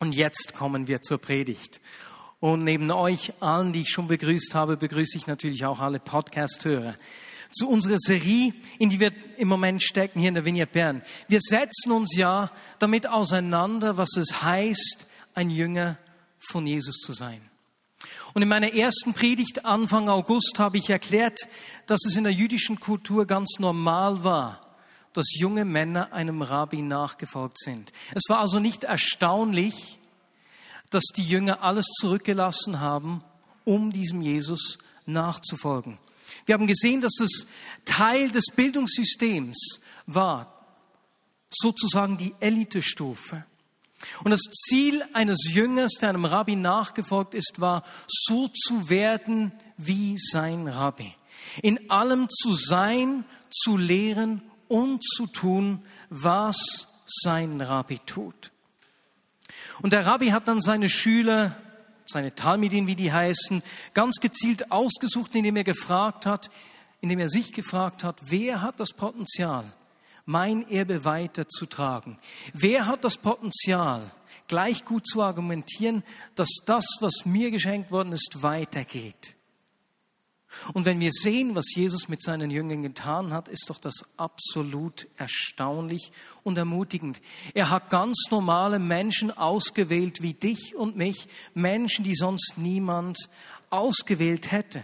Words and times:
Und 0.00 0.14
jetzt 0.14 0.54
kommen 0.54 0.86
wir 0.86 1.02
zur 1.02 1.18
Predigt. 1.18 1.80
Und 2.38 2.62
neben 2.62 2.88
euch 2.92 3.32
allen, 3.40 3.72
die 3.72 3.80
ich 3.80 3.90
schon 3.90 4.06
begrüßt 4.06 4.54
habe, 4.54 4.76
begrüße 4.76 5.16
ich 5.16 5.26
natürlich 5.26 5.64
auch 5.64 5.80
alle 5.80 5.98
Podcast-Hörer. 5.98 6.94
Zu 7.50 7.68
unserer 7.68 7.98
Serie, 7.98 8.52
in 8.78 8.90
die 8.90 9.00
wir 9.00 9.10
im 9.38 9.48
Moment 9.48 9.82
stecken 9.82 10.20
hier 10.20 10.28
in 10.28 10.34
der 10.34 10.44
Vignette 10.44 10.72
Bern. 10.72 11.02
Wir 11.26 11.40
setzen 11.40 11.90
uns 11.90 12.14
ja 12.14 12.52
damit 12.78 13.08
auseinander, 13.08 13.96
was 13.96 14.16
es 14.16 14.42
heißt, 14.42 15.06
ein 15.34 15.50
Jünger 15.50 15.96
von 16.38 16.66
Jesus 16.66 16.98
zu 16.98 17.12
sein. 17.12 17.40
Und 18.34 18.42
in 18.42 18.48
meiner 18.48 18.72
ersten 18.72 19.14
Predigt 19.14 19.64
Anfang 19.64 20.08
August 20.08 20.60
habe 20.60 20.78
ich 20.78 20.90
erklärt, 20.90 21.40
dass 21.86 22.04
es 22.06 22.16
in 22.16 22.22
der 22.22 22.32
jüdischen 22.32 22.78
Kultur 22.78 23.26
ganz 23.26 23.58
normal 23.58 24.22
war, 24.22 24.67
dass 25.12 25.34
junge 25.34 25.64
Männer 25.64 26.12
einem 26.12 26.42
Rabbi 26.42 26.82
nachgefolgt 26.82 27.58
sind. 27.58 27.92
Es 28.14 28.22
war 28.28 28.40
also 28.40 28.60
nicht 28.60 28.84
erstaunlich, 28.84 29.98
dass 30.90 31.04
die 31.16 31.22
Jünger 31.22 31.62
alles 31.62 31.86
zurückgelassen 31.86 32.80
haben, 32.80 33.22
um 33.64 33.92
diesem 33.92 34.22
Jesus 34.22 34.78
nachzufolgen. 35.06 35.98
Wir 36.46 36.54
haben 36.54 36.66
gesehen, 36.66 37.00
dass 37.00 37.20
es 37.20 37.46
Teil 37.84 38.30
des 38.30 38.46
Bildungssystems 38.54 39.80
war, 40.06 40.64
sozusagen 41.50 42.16
die 42.16 42.34
Elitestufe. 42.40 43.44
Und 44.24 44.30
das 44.30 44.40
Ziel 44.40 45.04
eines 45.12 45.38
Jüngers, 45.50 45.94
der 46.00 46.10
einem 46.10 46.24
Rabbi 46.24 46.56
nachgefolgt 46.56 47.34
ist, 47.34 47.60
war, 47.60 47.82
so 48.06 48.48
zu 48.48 48.88
werden 48.88 49.52
wie 49.76 50.16
sein 50.18 50.68
Rabbi. 50.68 51.14
In 51.62 51.90
allem 51.90 52.28
zu 52.28 52.52
sein, 52.52 53.24
zu 53.50 53.76
lehren 53.76 54.42
und 54.68 55.02
zu 55.02 55.26
tun, 55.26 55.82
was 56.10 56.88
sein 57.06 57.60
Rabbi 57.60 57.98
tut. 58.00 58.52
Und 59.82 59.92
der 59.92 60.06
Rabbi 60.06 60.28
hat 60.28 60.48
dann 60.48 60.60
seine 60.60 60.88
Schüler, 60.88 61.56
seine 62.06 62.34
Talmidin, 62.34 62.86
wie 62.86 62.96
die 62.96 63.12
heißen, 63.12 63.62
ganz 63.94 64.16
gezielt 64.16 64.70
ausgesucht, 64.72 65.34
indem 65.34 65.56
er 65.56 65.64
gefragt 65.64 66.26
hat, 66.26 66.50
indem 67.00 67.20
er 67.20 67.28
sich 67.28 67.52
gefragt 67.52 68.04
hat, 68.04 68.20
wer 68.24 68.60
hat 68.62 68.80
das 68.80 68.92
Potenzial, 68.92 69.64
mein 70.24 70.68
Erbe 70.68 71.04
weiterzutragen? 71.04 72.18
Wer 72.52 72.86
hat 72.86 73.04
das 73.04 73.16
Potenzial, 73.16 74.10
gleich 74.48 74.84
gut 74.84 75.06
zu 75.06 75.22
argumentieren, 75.22 76.02
dass 76.34 76.50
das, 76.66 76.84
was 77.00 77.24
mir 77.24 77.50
geschenkt 77.50 77.90
worden 77.90 78.12
ist, 78.12 78.42
weitergeht? 78.42 79.37
Und 80.72 80.84
wenn 80.84 81.00
wir 81.00 81.12
sehen, 81.12 81.54
was 81.54 81.74
Jesus 81.74 82.08
mit 82.08 82.22
seinen 82.22 82.50
Jüngern 82.50 82.82
getan 82.82 83.32
hat, 83.32 83.48
ist 83.48 83.66
doch 83.68 83.78
das 83.78 84.04
absolut 84.16 85.06
erstaunlich 85.16 86.10
und 86.42 86.56
ermutigend. 86.56 87.20
Er 87.54 87.70
hat 87.70 87.90
ganz 87.90 88.16
normale 88.30 88.78
Menschen 88.78 89.36
ausgewählt 89.36 90.22
wie 90.22 90.34
dich 90.34 90.74
und 90.74 90.96
mich, 90.96 91.28
Menschen, 91.54 92.04
die 92.04 92.14
sonst 92.14 92.54
niemand 92.56 93.18
ausgewählt 93.70 94.50
hätte. 94.50 94.82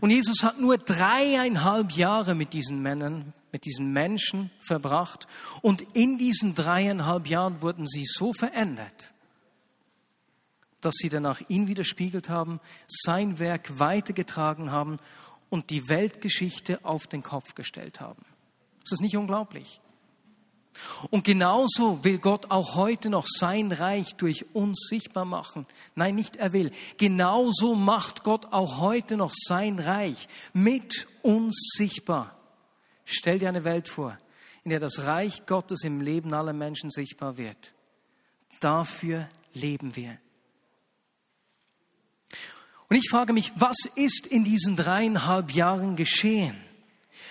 Und 0.00 0.10
Jesus 0.10 0.42
hat 0.42 0.60
nur 0.60 0.78
dreieinhalb 0.78 1.92
Jahre 1.92 2.34
mit 2.34 2.52
diesen 2.52 2.82
Männern 2.82 3.32
mit 3.52 3.64
diesen 3.64 3.92
Menschen 3.92 4.50
verbracht 4.60 5.26
und 5.62 5.82
in 5.94 6.18
diesen 6.18 6.54
dreieinhalb 6.54 7.26
Jahren 7.26 7.62
wurden 7.62 7.86
sie 7.86 8.04
so 8.04 8.32
verändert, 8.32 9.14
dass 10.80 10.94
sie 10.96 11.08
danach 11.08 11.40
ihn 11.48 11.68
widerspiegelt 11.68 12.28
haben, 12.28 12.60
sein 12.86 13.38
Werk 13.38 13.78
weitergetragen 13.78 14.70
haben 14.70 14.98
und 15.50 15.70
die 15.70 15.88
Weltgeschichte 15.88 16.84
auf 16.84 17.06
den 17.06 17.22
Kopf 17.22 17.54
gestellt 17.54 18.00
haben. 18.00 18.24
Ist 18.82 18.92
das 18.92 19.00
nicht 19.00 19.16
unglaublich? 19.16 19.80
Und 21.10 21.24
genauso 21.24 22.04
will 22.04 22.18
Gott 22.18 22.50
auch 22.50 22.76
heute 22.76 23.10
noch 23.10 23.26
sein 23.26 23.72
Reich 23.72 24.14
durch 24.14 24.46
uns 24.54 24.86
sichtbar 24.88 25.24
machen. 25.24 25.66
Nein, 25.94 26.14
nicht 26.14 26.36
er 26.36 26.52
will. 26.52 26.70
Genauso 26.98 27.74
macht 27.74 28.22
Gott 28.22 28.52
auch 28.52 28.78
heute 28.78 29.16
noch 29.16 29.32
sein 29.34 29.78
Reich 29.78 30.28
mit 30.52 31.06
uns 31.22 31.74
sichtbar. 31.76 32.36
Stell 33.04 33.38
dir 33.38 33.48
eine 33.48 33.64
Welt 33.64 33.88
vor, 33.88 34.16
in 34.64 34.70
der 34.70 34.80
das 34.80 35.04
Reich 35.06 35.46
Gottes 35.46 35.82
im 35.82 36.00
Leben 36.00 36.32
aller 36.32 36.52
Menschen 36.52 36.90
sichtbar 36.90 37.38
wird. 37.38 37.74
Dafür 38.60 39.28
leben 39.54 39.96
wir. 39.96 40.18
Und 42.88 42.96
ich 42.96 43.10
frage 43.10 43.32
mich, 43.32 43.52
was 43.54 43.76
ist 43.96 44.26
in 44.26 44.44
diesen 44.44 44.76
dreieinhalb 44.76 45.52
Jahren 45.52 45.96
geschehen? 45.96 46.56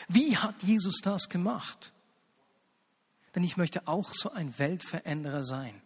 Wie 0.07 0.37
hat 0.37 0.63
Jesus 0.63 0.99
das 1.01 1.29
gemacht? 1.29 1.91
Denn 3.35 3.43
ich 3.43 3.57
möchte 3.57 3.87
auch 3.87 4.13
so 4.13 4.31
ein 4.31 4.57
Weltveränderer 4.57 5.43
sein. 5.43 5.81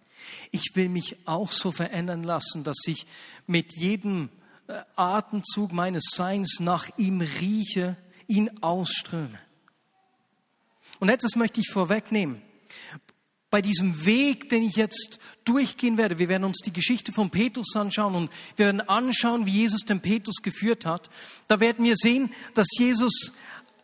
Ich 0.51 0.71
will 0.75 0.89
mich 0.89 1.27
auch 1.27 1.51
so 1.51 1.71
verändern 1.71 2.23
lassen, 2.23 2.63
dass 2.63 2.77
ich 2.85 3.05
mit 3.47 3.75
jedem 3.75 4.29
äh, 4.67 4.81
Atemzug 4.95 5.71
meines 5.71 6.03
Seins 6.11 6.59
nach 6.59 6.87
ihm 6.97 7.21
rieche, 7.21 7.97
ihn 8.27 8.49
ausströme. 8.61 9.39
Und 10.99 11.09
etwas 11.09 11.35
möchte 11.35 11.59
ich 11.59 11.69
vorwegnehmen. 11.69 12.41
Bei 13.51 13.61
diesem 13.61 14.05
Weg, 14.05 14.49
den 14.49 14.63
ich 14.63 14.77
jetzt 14.77 15.19
durchgehen 15.43 15.97
werde, 15.97 16.19
wir 16.19 16.29
werden 16.29 16.45
uns 16.45 16.59
die 16.65 16.71
Geschichte 16.73 17.11
von 17.11 17.29
Petrus 17.29 17.75
anschauen 17.75 18.15
und 18.15 18.31
wir 18.55 18.67
werden 18.67 18.81
anschauen, 18.81 19.45
wie 19.45 19.51
Jesus 19.51 19.81
den 19.81 19.99
Petrus 19.99 20.41
geführt 20.41 20.85
hat. 20.85 21.09
Da 21.49 21.59
werden 21.59 21.83
wir 21.83 21.95
sehen, 21.97 22.31
dass 22.53 22.67
Jesus 22.77 23.33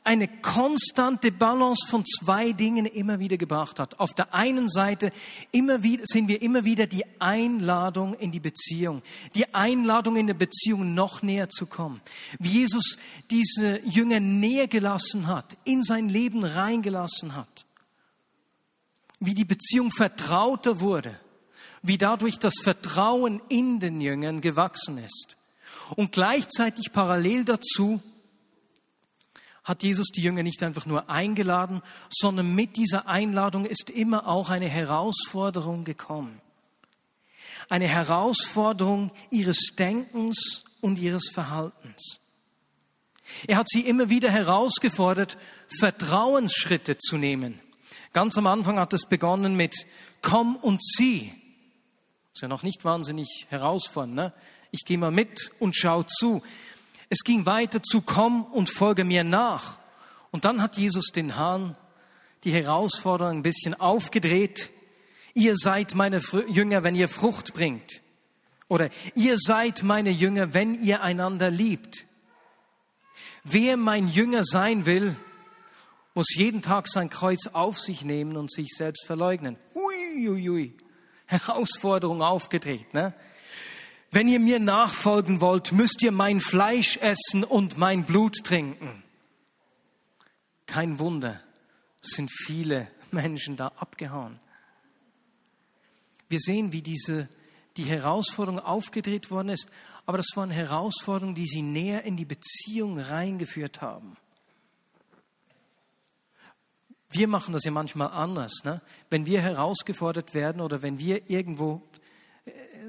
eine 0.08 0.30
konstante 0.30 1.34
Balance 1.34 1.86
von 1.86 2.06
zwei 2.06 2.54
Dingen 2.54 2.86
immer 2.86 3.20
wieder 3.20 3.36
gebracht 3.36 3.78
hat. 3.78 4.00
Auf 4.00 4.14
der 4.14 4.34
einen 4.34 4.70
Seite 4.70 5.12
immer 5.52 5.84
wieder, 5.84 6.04
sehen 6.06 6.30
wir 6.30 6.42
immer 6.42 6.64
wieder 6.64 6.88
die 6.88 7.04
Einladung 7.20 8.14
in 8.14 8.32
die 8.32 8.40
Beziehung, 8.40 9.02
die 9.36 9.54
Einladung 9.54 10.16
in 10.16 10.28
der 10.28 10.34
Beziehung 10.34 10.94
noch 10.94 11.24
näher 11.24 11.50
zu 11.50 11.66
kommen. 11.66 12.00
Wie 12.40 12.60
Jesus 12.60 12.98
diese 13.30 13.82
Jünger 13.86 14.22
näher 14.22 14.68
gelassen 14.68 15.28
hat, 15.28 15.58
in 15.66 15.84
sein 15.84 16.08
Leben 16.08 16.46
reingelassen 16.46 17.36
hat. 17.36 17.67
Wie 19.20 19.34
die 19.34 19.46
Beziehung 19.46 19.92
vertrauter 19.92 20.80
wurde, 20.80 21.20
wie 21.82 21.98
dadurch 21.98 22.40
das 22.40 22.56
Vertrauen 22.62 23.42
in 23.50 23.80
den 23.80 24.02
Jüngern 24.02 24.42
gewachsen 24.42 24.98
ist. 24.98 25.38
Und 25.96 26.12
gleichzeitig 26.12 26.92
parallel 26.92 27.46
dazu 27.46 28.02
hat 29.64 29.84
Jesus 29.84 30.08
die 30.08 30.22
Jünger 30.22 30.44
nicht 30.44 30.64
einfach 30.64 30.86
nur 30.86 31.10
eingeladen, 31.10 31.82
sondern 32.10 32.56
mit 32.56 32.78
dieser 32.78 33.08
Einladung 33.08 33.66
ist 33.66 33.90
immer 33.90 34.28
auch 34.28 34.50
eine 34.50 34.70
Herausforderung 34.70 35.84
gekommen. 35.84 36.42
Eine 37.70 37.88
Herausforderung 37.88 39.12
ihres 39.30 39.74
Denkens 39.78 40.64
und 40.80 41.00
ihres 41.00 41.30
Verhaltens. 41.34 42.20
Er 43.46 43.58
hat 43.58 43.68
sie 43.68 43.82
immer 43.82 44.10
wieder 44.10 44.32
herausgefordert, 44.32 45.38
Vertrauensschritte 45.80 46.98
zu 46.98 47.18
nehmen. 47.18 47.60
Ganz 48.14 48.38
am 48.38 48.48
Anfang 48.48 48.80
hat 48.80 48.94
es 48.94 49.06
begonnen 49.06 49.56
mit 49.56 49.76
Komm 50.22 50.56
und 50.56 50.84
sieh. 50.84 51.32
Ist 52.34 52.42
ja 52.42 52.48
noch 52.48 52.64
nicht 52.64 52.86
wahnsinnig 52.86 53.46
herausfordernd. 53.50 54.16
Ne? 54.16 54.34
Ich 54.72 54.86
gehe 54.86 54.98
mal 54.98 55.12
mit 55.12 55.52
und 55.60 55.76
schau 55.76 56.04
zu. 56.04 56.42
Es 57.10 57.20
ging 57.24 57.46
weiter 57.46 57.82
zu 57.82 58.02
komm 58.02 58.44
und 58.44 58.70
folge 58.70 59.04
mir 59.04 59.24
nach. 59.24 59.80
Und 60.32 60.46
dann 60.46 60.62
hat 60.62 60.78
Jesus 60.78 61.08
den 61.08 61.38
Hahn 61.38 61.76
die 62.44 62.52
Herausforderung 62.52 63.38
ein 63.38 63.44
bisschen 63.44 63.74
aufgedreht. 63.74 64.72
Ihr 65.34 65.56
seid 65.56 65.96
meine 65.96 66.20
Jünger, 66.48 66.84
wenn 66.84 66.96
ihr 66.96 67.08
Frucht 67.08 67.54
bringt. 67.54 68.02
Oder 68.68 68.90
ihr 69.16 69.38
seid 69.38 69.84
meine 69.84 70.10
Jünger, 70.10 70.54
wenn 70.54 70.84
ihr 70.84 71.02
einander 71.02 71.50
liebt. 71.50 72.06
Wer 73.44 73.78
mein 73.78 74.08
Jünger 74.10 74.44
sein 74.44 74.86
will, 74.86 75.16
muss 76.18 76.36
jeden 76.36 76.62
Tag 76.62 76.88
sein 76.88 77.10
Kreuz 77.10 77.48
auf 77.54 77.80
sich 77.80 78.04
nehmen 78.04 78.38
und 78.38 78.52
sich 78.52 78.70
selbst 78.76 79.06
verleugnen. 79.06 79.56
Ui, 79.76 80.30
ui, 80.30 80.50
ui. 80.50 80.78
Herausforderung 81.28 82.22
aufgedreht. 82.22 82.94
Ne? 82.94 83.14
wenn 84.10 84.28
ihr 84.28 84.40
mir 84.40 84.60
nachfolgen 84.60 85.42
wollt, 85.42 85.72
müsst 85.72 86.02
ihr 86.02 86.12
mein 86.12 86.40
Fleisch 86.40 86.98
essen 86.98 87.44
und 87.44 87.78
mein 87.78 88.04
Blut 88.04 88.38
trinken. 88.44 89.04
Kein 90.66 91.00
Wunder, 91.00 91.40
sind 92.02 92.32
viele 92.32 92.88
Menschen 93.12 93.58
da 93.58 93.68
abgehauen. 93.76 94.40
Wir 96.30 96.40
sehen, 96.40 96.72
wie 96.74 96.82
diese, 96.82 97.30
die 97.78 97.84
Herausforderung 97.84 98.60
aufgedreht 98.60 99.30
worden 99.30 99.50
ist, 99.50 99.68
aber 100.06 100.18
das 100.18 100.30
waren 100.36 100.50
Herausforderungen, 100.50 101.36
die 101.36 101.46
sie 101.46 101.62
näher 101.62 102.04
in 102.04 102.18
die 102.18 102.26
Beziehung 102.26 103.00
reingeführt 103.00 103.82
haben. 103.82 104.18
Wir 107.10 107.28
machen 107.28 107.54
das 107.54 107.64
ja 107.64 107.72
manchmal 107.72 108.10
anders. 108.10 108.64
Ne? 108.64 108.82
Wenn 109.10 109.26
wir 109.26 109.42
herausgefordert 109.42 110.34
werden 110.34 110.62
oder 110.62 110.82
wenn 110.82 111.00
wir 111.00 111.30
irgendwo 111.30 111.82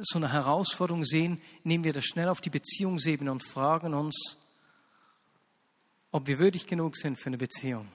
so 0.01 0.19
eine 0.19 0.33
Herausforderung 0.33 1.05
sehen, 1.05 1.41
nehmen 1.65 1.85
wir 1.85 1.93
das 1.93 2.05
schnell 2.05 2.29
auf 2.29 2.41
die 2.41 2.51
Beziehungsebene 2.51 3.31
und 3.31 3.43
fragen 3.43 3.95
uns, 3.95 4.39
ob 6.11 6.27
wir 6.27 6.39
würdig 6.39 6.67
genug 6.67 6.97
sind 6.97 7.19
für 7.19 7.27
eine 7.27 7.39
Beziehung. 7.39 7.89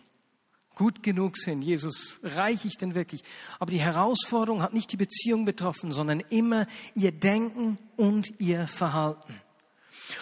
gut 0.75 1.03
genug 1.03 1.37
sind. 1.37 1.61
Jesus, 1.61 2.19
reich 2.23 2.65
ich 2.65 2.77
denn 2.77 2.95
wirklich? 2.95 3.23
Aber 3.59 3.69
die 3.69 3.79
Herausforderung 3.79 4.63
hat 4.63 4.73
nicht 4.73 4.91
die 4.91 4.97
Beziehung 4.97 5.45
betroffen, 5.45 5.91
sondern 5.91 6.19
immer 6.19 6.65
ihr 6.95 7.11
Denken 7.11 7.77
und 7.95 8.39
ihr 8.39 8.67
Verhalten. 8.67 9.35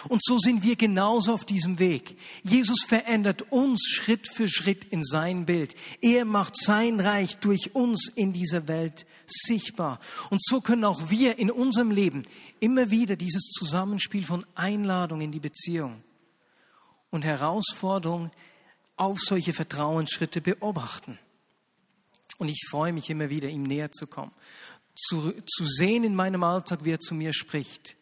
Und 0.08 0.22
so 0.22 0.38
sind 0.38 0.62
wir 0.62 0.76
genauso 0.76 1.32
auf 1.32 1.44
diesem 1.44 1.78
Weg. 1.78 2.16
Jesus 2.42 2.82
verändert 2.86 3.50
uns 3.50 3.82
Schritt 3.88 4.28
für 4.28 4.48
Schritt 4.48 4.84
in 4.84 5.04
sein 5.04 5.46
Bild. 5.46 5.74
Er 6.00 6.24
macht 6.24 6.56
sein 6.56 7.00
Reich 7.00 7.38
durch 7.38 7.74
uns 7.74 8.08
in 8.08 8.32
dieser 8.32 8.68
Welt 8.68 9.06
sichtbar. 9.26 10.00
Und 10.30 10.42
so 10.42 10.60
können 10.60 10.84
auch 10.84 11.10
wir 11.10 11.38
in 11.38 11.50
unserem 11.50 11.90
Leben 11.90 12.22
immer 12.60 12.90
wieder 12.90 13.16
dieses 13.16 13.50
Zusammenspiel 13.50 14.24
von 14.24 14.46
Einladung 14.54 15.20
in 15.20 15.32
die 15.32 15.40
Beziehung 15.40 16.02
und 17.10 17.24
Herausforderung 17.24 18.30
auf 18.96 19.20
solche 19.20 19.52
Vertrauensschritte 19.52 20.40
beobachten. 20.40 21.18
Und 22.38 22.48
ich 22.48 22.66
freue 22.68 22.92
mich 22.92 23.10
immer 23.10 23.30
wieder, 23.30 23.48
ihm 23.48 23.62
näher 23.62 23.92
zu 23.92 24.06
kommen, 24.06 24.32
zu, 24.94 25.32
zu 25.46 25.64
sehen 25.64 26.04
in 26.04 26.14
meinem 26.14 26.42
Alltag, 26.42 26.84
wie 26.84 26.92
er 26.92 27.00
zu 27.00 27.14
mir 27.14 27.32
spricht, 27.32 27.96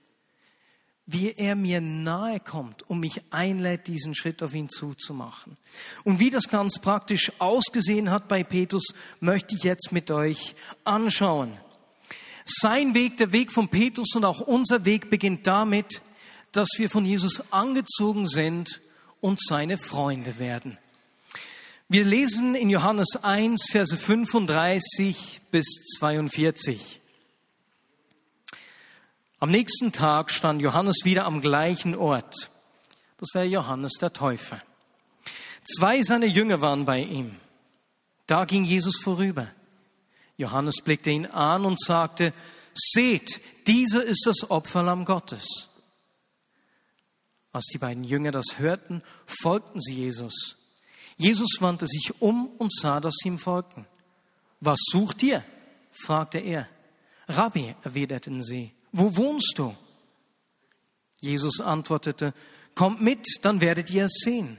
wie 1.13 1.33
er 1.33 1.57
mir 1.57 1.81
nahe 1.81 2.39
kommt 2.39 2.89
und 2.89 3.01
mich 3.01 3.21
einlädt, 3.31 3.89
diesen 3.89 4.15
Schritt 4.15 4.43
auf 4.43 4.55
ihn 4.55 4.69
zuzumachen. 4.69 5.57
Und 6.05 6.21
wie 6.21 6.31
das 6.31 6.49
ganz 6.49 6.79
praktisch 6.79 7.33
ausgesehen 7.39 8.11
hat 8.11 8.29
bei 8.29 8.45
Petrus, 8.45 8.89
möchte 9.19 9.55
ich 9.57 9.65
jetzt 9.65 9.91
mit 9.91 10.11
euch 10.11 10.55
anschauen. 10.85 11.53
Sein 12.45 12.95
Weg, 12.95 13.17
der 13.17 13.33
Weg 13.33 13.51
von 13.51 13.69
Petrus 13.69 14.15
und 14.15 14.25
auch 14.25 14.41
unser 14.41 14.85
Weg 14.85 15.11
beginnt 15.11 15.47
damit, 15.47 16.01
dass 16.53 16.69
wir 16.77 16.89
von 16.89 17.05
Jesus 17.05 17.53
angezogen 17.53 18.27
sind 18.29 18.81
und 19.21 19.41
seine 19.43 19.77
Freunde 19.79 20.39
werden. 20.39 20.79
Wir 21.89 22.05
lesen 22.05 22.55
in 22.55 22.71
Johannes 22.71 23.17
1, 23.21 23.67
Verse 23.69 23.97
35 23.97 25.41
bis 25.51 25.67
42. 25.99 27.00
Am 29.41 29.51
nächsten 29.51 29.91
Tag 29.91 30.31
stand 30.31 30.61
Johannes 30.61 30.97
wieder 31.05 31.25
am 31.25 31.41
gleichen 31.41 31.95
Ort. 31.95 32.51
Das 33.17 33.31
wäre 33.33 33.47
Johannes 33.47 33.93
der 33.99 34.13
Täufer. 34.13 34.61
Zwei 35.65 36.03
seiner 36.03 36.27
Jünger 36.27 36.61
waren 36.61 36.85
bei 36.85 37.01
ihm. 37.01 37.37
Da 38.27 38.45
ging 38.45 38.65
Jesus 38.65 39.01
vorüber. 39.03 39.49
Johannes 40.37 40.77
blickte 40.85 41.11
ihn 41.11 41.25
an 41.25 41.65
und 41.65 41.81
sagte, 41.81 42.33
Seht, 42.75 43.41
dieser 43.67 44.05
ist 44.05 44.25
das 44.27 44.51
Opferlamm 44.51 45.07
Gottes. 45.07 45.69
Als 47.53 47.67
die 47.73 47.79
beiden 47.79 48.05
Jünger 48.05 48.33
das 48.33 48.59
hörten, 48.59 49.03
folgten 49.25 49.81
sie 49.81 49.95
Jesus. 49.95 50.57
Jesus 51.17 51.61
wandte 51.61 51.87
sich 51.87 52.21
um 52.21 52.47
und 52.59 52.73
sah, 52.73 53.01
dass 53.01 53.15
sie 53.23 53.29
ihm 53.29 53.39
folgten. 53.39 53.87
Was 54.61 54.79
sucht 54.91 55.23
ihr? 55.23 55.43
fragte 55.91 56.39
er. 56.39 56.69
Rabbi, 57.27 57.75
erwiderten 57.83 58.43
sie, 58.43 58.73
wo 58.93 59.17
wohnst 59.17 59.55
du? 59.57 59.75
Jesus 61.21 61.61
antwortete, 61.61 62.33
kommt 62.75 63.01
mit, 63.03 63.27
dann 63.43 63.61
werdet 63.61 63.91
ihr 63.91 64.07
es 64.07 64.21
sehen. 64.25 64.59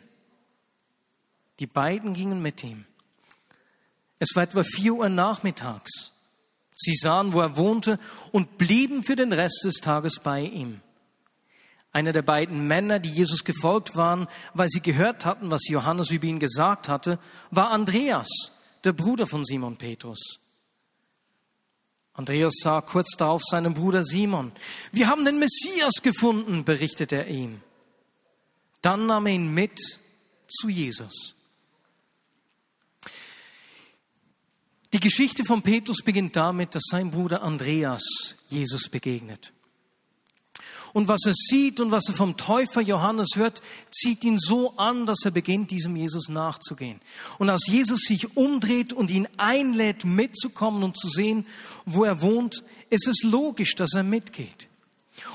Die 1.60 1.68
beiden 1.68 2.14
gingen 2.14 2.42
mit 2.42 2.64
ihm. 2.64 2.86
Es 4.20 4.30
war 4.36 4.44
etwa 4.44 4.64
vier 4.64 4.94
Uhr 4.94 5.10
nachmittags. 5.10 6.12
Sie 6.74 6.96
sahen, 6.96 7.34
wo 7.34 7.42
er 7.42 7.58
wohnte 7.58 8.00
und 8.32 8.58
blieben 8.58 9.04
für 9.04 9.16
den 9.16 9.34
Rest 9.34 9.62
des 9.64 9.76
Tages 9.76 10.20
bei 10.24 10.42
ihm. 10.42 10.82
Einer 11.92 12.14
der 12.14 12.22
beiden 12.22 12.68
Männer, 12.68 13.00
die 13.00 13.10
Jesus 13.10 13.44
gefolgt 13.44 13.98
waren, 13.98 14.28
weil 14.54 14.70
sie 14.70 14.80
gehört 14.80 15.26
hatten, 15.26 15.52
was 15.52 15.68
Johannes 15.68 16.10
über 16.10 16.26
ihn 16.26 16.40
gesagt 16.40 16.88
hatte, 16.88 17.20
war 17.50 17.72
Andreas, 17.72 18.30
der 18.84 18.94
Bruder 18.94 19.28
von 19.28 19.44
Simon 19.44 19.78
Petrus. 19.78 20.40
Andreas 22.14 22.54
sah 22.62 22.82
kurz 22.82 23.16
darauf 23.18 23.42
seinen 23.44 23.74
Bruder 23.74 24.04
Simon. 24.04 24.52
Wir 24.92 25.08
haben 25.08 25.26
den 25.26 25.40
Messias 25.40 25.94
gefunden, 26.02 26.66
berichtete 26.66 27.16
er 27.18 27.28
ihm. 27.28 27.62
Dann 28.82 29.08
nahm 29.08 29.28
er 29.28 29.34
ihn 29.34 29.54
mit 29.54 29.80
zu 30.48 30.70
Jesus. 30.70 31.36
Die 34.94 35.00
Geschichte 35.00 35.46
von 35.46 35.62
Petrus 35.62 36.04
beginnt 36.04 36.36
damit, 36.36 36.76
dass 36.76 36.84
sein 36.90 37.12
Bruder 37.12 37.44
Andreas 37.44 38.04
Jesus 38.50 38.90
begegnet. 38.90 39.54
Und 40.94 41.08
was 41.08 41.22
er 41.26 41.34
sieht 41.34 41.80
und 41.80 41.92
was 41.92 42.08
er 42.08 42.14
vom 42.14 42.38
Täufer 42.38 42.82
Johannes 42.82 43.30
hört, 43.36 43.62
zieht 43.92 44.24
ihn 44.24 44.38
so 44.38 44.76
an, 44.78 45.06
dass 45.06 45.20
er 45.24 45.32
beginnt, 45.32 45.72
diesem 45.72 45.96
Jesus 45.96 46.28
nachzugehen. 46.30 47.00
Und 47.38 47.50
als 47.50 47.68
Jesus 47.68 48.02
sich 48.02 48.36
umdreht 48.36 48.94
und 48.94 49.10
ihn 49.12 49.28
einlädt, 49.38 50.06
mitzukommen 50.06 50.84
und 50.84 50.98
zu 50.98 51.08
sehen, 51.08 51.46
wo 51.86 52.04
er 52.04 52.22
wohnt, 52.22 52.64
ist 52.90 53.08
es 53.08 53.24
logisch, 53.24 53.76
dass 53.76 53.94
er 53.94 54.04
mitgeht. 54.04 54.68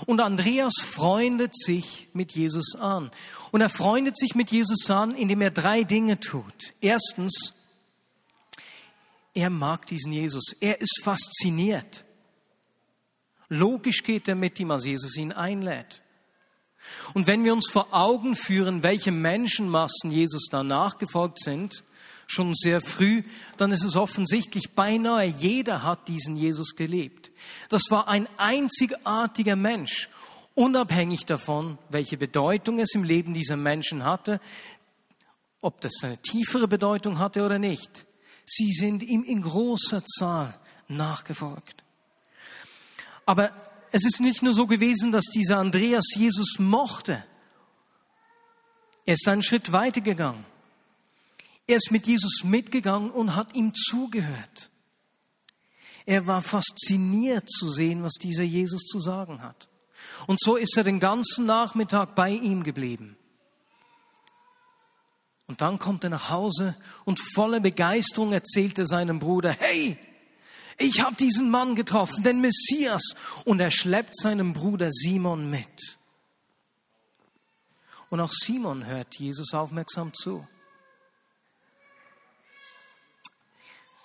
Und 0.05 0.21
Andreas 0.21 0.75
freundet 0.83 1.57
sich 1.57 2.09
mit 2.13 2.33
Jesus 2.33 2.75
an. 2.75 3.11
Und 3.51 3.61
er 3.61 3.69
freundet 3.69 4.19
sich 4.19 4.35
mit 4.35 4.51
Jesus 4.51 4.91
an, 4.91 5.15
indem 5.15 5.41
er 5.41 5.51
drei 5.51 5.85
Dinge 5.85 6.19
tut. 6.21 6.75
Erstens, 6.81 7.55
er 9.33 9.51
mag 9.51 9.87
diesen 9.87 10.13
Jesus. 10.13 10.55
Er 10.61 10.81
ist 10.81 11.01
fasziniert. 11.03 12.06
Logisch 13.49 14.03
geht 14.03 14.29
er 14.29 14.35
mit 14.35 14.59
ihm, 14.59 14.71
als 14.71 14.85
Jesus 14.85 15.17
ihn 15.17 15.33
einlädt. 15.33 16.03
Und 17.15 17.27
wenn 17.27 17.45
wir 17.45 17.53
uns 17.53 17.69
vor 17.71 17.89
Augen 17.93 18.37
führen, 18.37 18.83
welche 18.83 19.13
Menschenmassen 19.13 20.11
Jesus 20.11 20.49
da 20.51 20.63
nachgefolgt 20.63 21.41
sind, 21.41 21.85
schon 22.27 22.55
sehr 22.55 22.81
früh, 22.81 23.23
dann 23.57 23.71
ist 23.71 23.85
es 23.85 23.97
offensichtlich, 23.97 24.73
beinahe 24.75 25.27
jeder 25.27 25.83
hat 25.83 26.09
diesen 26.09 26.37
Jesus 26.37 26.75
gelebt. 26.75 27.31
Das 27.69 27.83
war 27.91 28.09
ein 28.09 28.29
einzigartiger 28.37 29.57
Mensch, 29.57 30.09
unabhängig 30.55 31.25
davon, 31.25 31.79
welche 31.89 32.17
Bedeutung 32.17 32.81
es 32.81 32.95
im 32.95 33.05
Leben 33.05 33.35
dieser 33.35 33.57
Menschen 33.57 34.05
hatte, 34.05 34.41
ob 35.61 35.81
das 35.81 35.95
eine 36.03 36.19
tiefere 36.19 36.69
Bedeutung 36.69 37.19
hatte 37.19 37.45
oder 37.45 37.59
nicht. 37.59 38.07
Sie 38.45 38.73
sind 38.73 39.03
ihm 39.03 39.23
in 39.25 39.43
großer 39.43 40.05
Zahl 40.05 40.55
nachgefolgt. 40.89 41.86
Aber 43.27 43.51
es 43.93 44.05
ist 44.05 44.21
nicht 44.21 44.43
nur 44.43 44.53
so 44.53 44.67
gewesen, 44.67 45.13
dass 45.13 45.27
dieser 45.27 45.59
Andreas 45.59 46.07
Jesus 46.15 46.59
mochte. 46.59 47.25
Er 49.05 49.15
ist 49.15 49.29
einen 49.29 49.43
Schritt 49.43 49.73
weiter 49.73 50.01
gegangen. 50.01 50.45
Er 51.67 51.77
ist 51.77 51.91
mit 51.91 52.07
Jesus 52.07 52.43
mitgegangen 52.45 53.11
und 53.11 53.35
hat 53.35 53.55
ihm 53.55 53.75
zugehört. 53.75 54.71
Er 56.05 56.27
war 56.29 56.41
fasziniert 56.41 57.51
zu 57.51 57.69
sehen, 57.69 58.05
was 58.05 58.15
dieser 58.15 58.45
Jesus 58.45 58.83
zu 58.85 59.01
sagen 59.01 59.43
hat. 59.43 59.69
Und 60.29 60.41
so 60.41 60.57
ist 60.57 60.77
er 60.77 60.85
den 60.85 61.01
ganzen 61.01 61.47
Nachmittag 61.47 62.15
bei 62.15 62.31
ihm 62.31 62.63
geblieben. 62.63 63.17
Und 65.49 65.63
dann 65.63 65.79
kommt 65.79 66.05
er 66.05 66.11
nach 66.11 66.31
Hause 66.31 66.77
und 67.05 67.21
voller 67.35 67.61
Begeisterung 67.61 68.33
erzählt 68.33 68.79
er 68.79 68.87
seinem 68.87 69.19
Bruder, 69.19 69.53
hey, 69.53 69.99
ich 70.79 71.01
habe 71.01 71.17
diesen 71.17 71.51
Mann 71.51 71.75
getroffen, 71.75 72.23
den 72.23 72.41
Messias. 72.41 73.15
Und 73.45 73.61
er 73.61 73.71
schleppt 73.71 74.17
seinen 74.17 74.53
Bruder 74.53 74.91
Simon 74.91 75.51
mit. 75.51 75.99
Und 78.11 78.21
auch 78.21 78.33
Simon 78.33 78.87
hört 78.87 79.19
Jesus 79.19 79.53
aufmerksam 79.55 80.13
zu. 80.15 80.47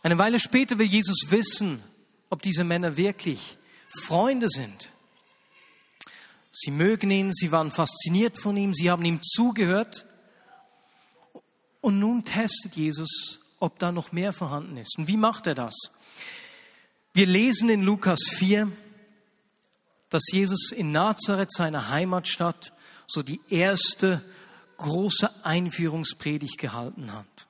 Eine 0.04 0.18
Weile 0.18 0.40
später 0.40 0.80
will 0.80 0.88
Jesus 0.88 1.26
wissen, 1.30 1.84
ob 2.30 2.42
diese 2.42 2.64
Männer 2.64 2.98
wirklich 2.98 3.58
Freunde 3.90 4.48
sind. 4.48 4.90
Sie 6.52 6.72
mögen 6.72 7.12
ihn, 7.12 7.32
sie 7.32 7.52
waren 7.52 7.72
fasziniert 7.72 8.38
von 8.38 8.58
ihm, 8.58 8.74
sie 8.74 8.90
haben 8.90 9.06
ihm 9.06 9.22
zugehört. 9.22 10.06
Und 11.82 12.00
nun 12.00 12.26
testet 12.26 12.76
Jesus, 12.76 13.40
ob 13.60 13.78
da 13.80 13.92
noch 13.92 14.12
mehr 14.12 14.34
vorhanden 14.34 14.78
ist. 14.78 14.98
Und 14.98 15.08
wie 15.08 15.18
macht 15.18 15.48
er 15.48 15.56
das? 15.56 15.76
Wir 17.14 17.26
lesen 17.26 17.70
in 17.70 17.84
Lukas 17.84 18.20
4, 18.38 18.72
dass 20.10 20.24
Jesus 20.32 20.72
in 20.72 20.92
Nazareth, 20.92 21.52
seiner 21.52 21.90
Heimatstadt, 21.90 22.74
so 23.08 23.22
die 23.22 23.42
erste 23.50 24.24
große 24.78 25.30
Einführungspredigt 25.44 26.58
gehalten 26.58 27.14
hat. 27.14 27.48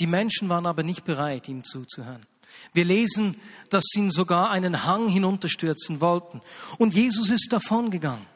Die 0.00 0.06
Menschen 0.06 0.48
waren 0.48 0.66
aber 0.66 0.82
nicht 0.82 1.04
bereit, 1.04 1.48
ihm 1.48 1.62
zuzuhören. 1.62 2.26
Wir 2.72 2.84
lesen, 2.84 3.40
dass 3.70 3.84
sie 3.86 4.00
ihn 4.00 4.10
sogar 4.10 4.50
einen 4.50 4.84
Hang 4.84 5.08
hinunterstürzen 5.08 6.00
wollten. 6.00 6.42
Und 6.78 6.94
Jesus 6.94 7.30
ist 7.30 7.52
davongegangen. 7.52 8.26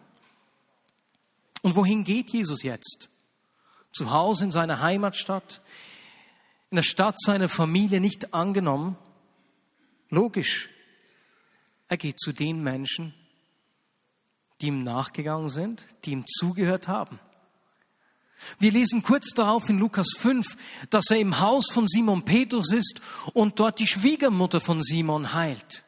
Und 1.62 1.74
wohin 1.76 2.04
geht 2.04 2.30
Jesus 2.30 2.62
jetzt? 2.62 3.10
Zu 3.92 4.10
Hause 4.12 4.44
in 4.44 4.50
seiner 4.50 4.80
Heimatstadt, 4.80 5.60
in 6.70 6.76
der 6.76 6.82
Stadt 6.82 7.16
seiner 7.20 7.48
Familie 7.48 8.00
nicht 8.00 8.32
angenommen. 8.32 8.96
Logisch. 10.10 10.68
Er 11.88 11.96
geht 11.96 12.18
zu 12.18 12.32
den 12.32 12.62
Menschen, 12.62 13.14
die 14.60 14.66
ihm 14.66 14.82
nachgegangen 14.82 15.48
sind, 15.48 15.84
die 16.04 16.12
ihm 16.12 16.24
zugehört 16.26 16.88
haben. 16.88 17.18
Wir 18.58 18.70
lesen 18.70 19.02
kurz 19.02 19.30
darauf 19.34 19.68
in 19.68 19.78
Lukas 19.78 20.08
5, 20.16 20.56
dass 20.90 21.10
er 21.10 21.18
im 21.18 21.40
Haus 21.40 21.70
von 21.72 21.86
Simon 21.86 22.24
Petrus 22.24 22.72
ist 22.72 23.00
und 23.34 23.58
dort 23.58 23.80
die 23.80 23.86
Schwiegermutter 23.86 24.60
von 24.60 24.82
Simon 24.82 25.34
heilt. 25.34 25.84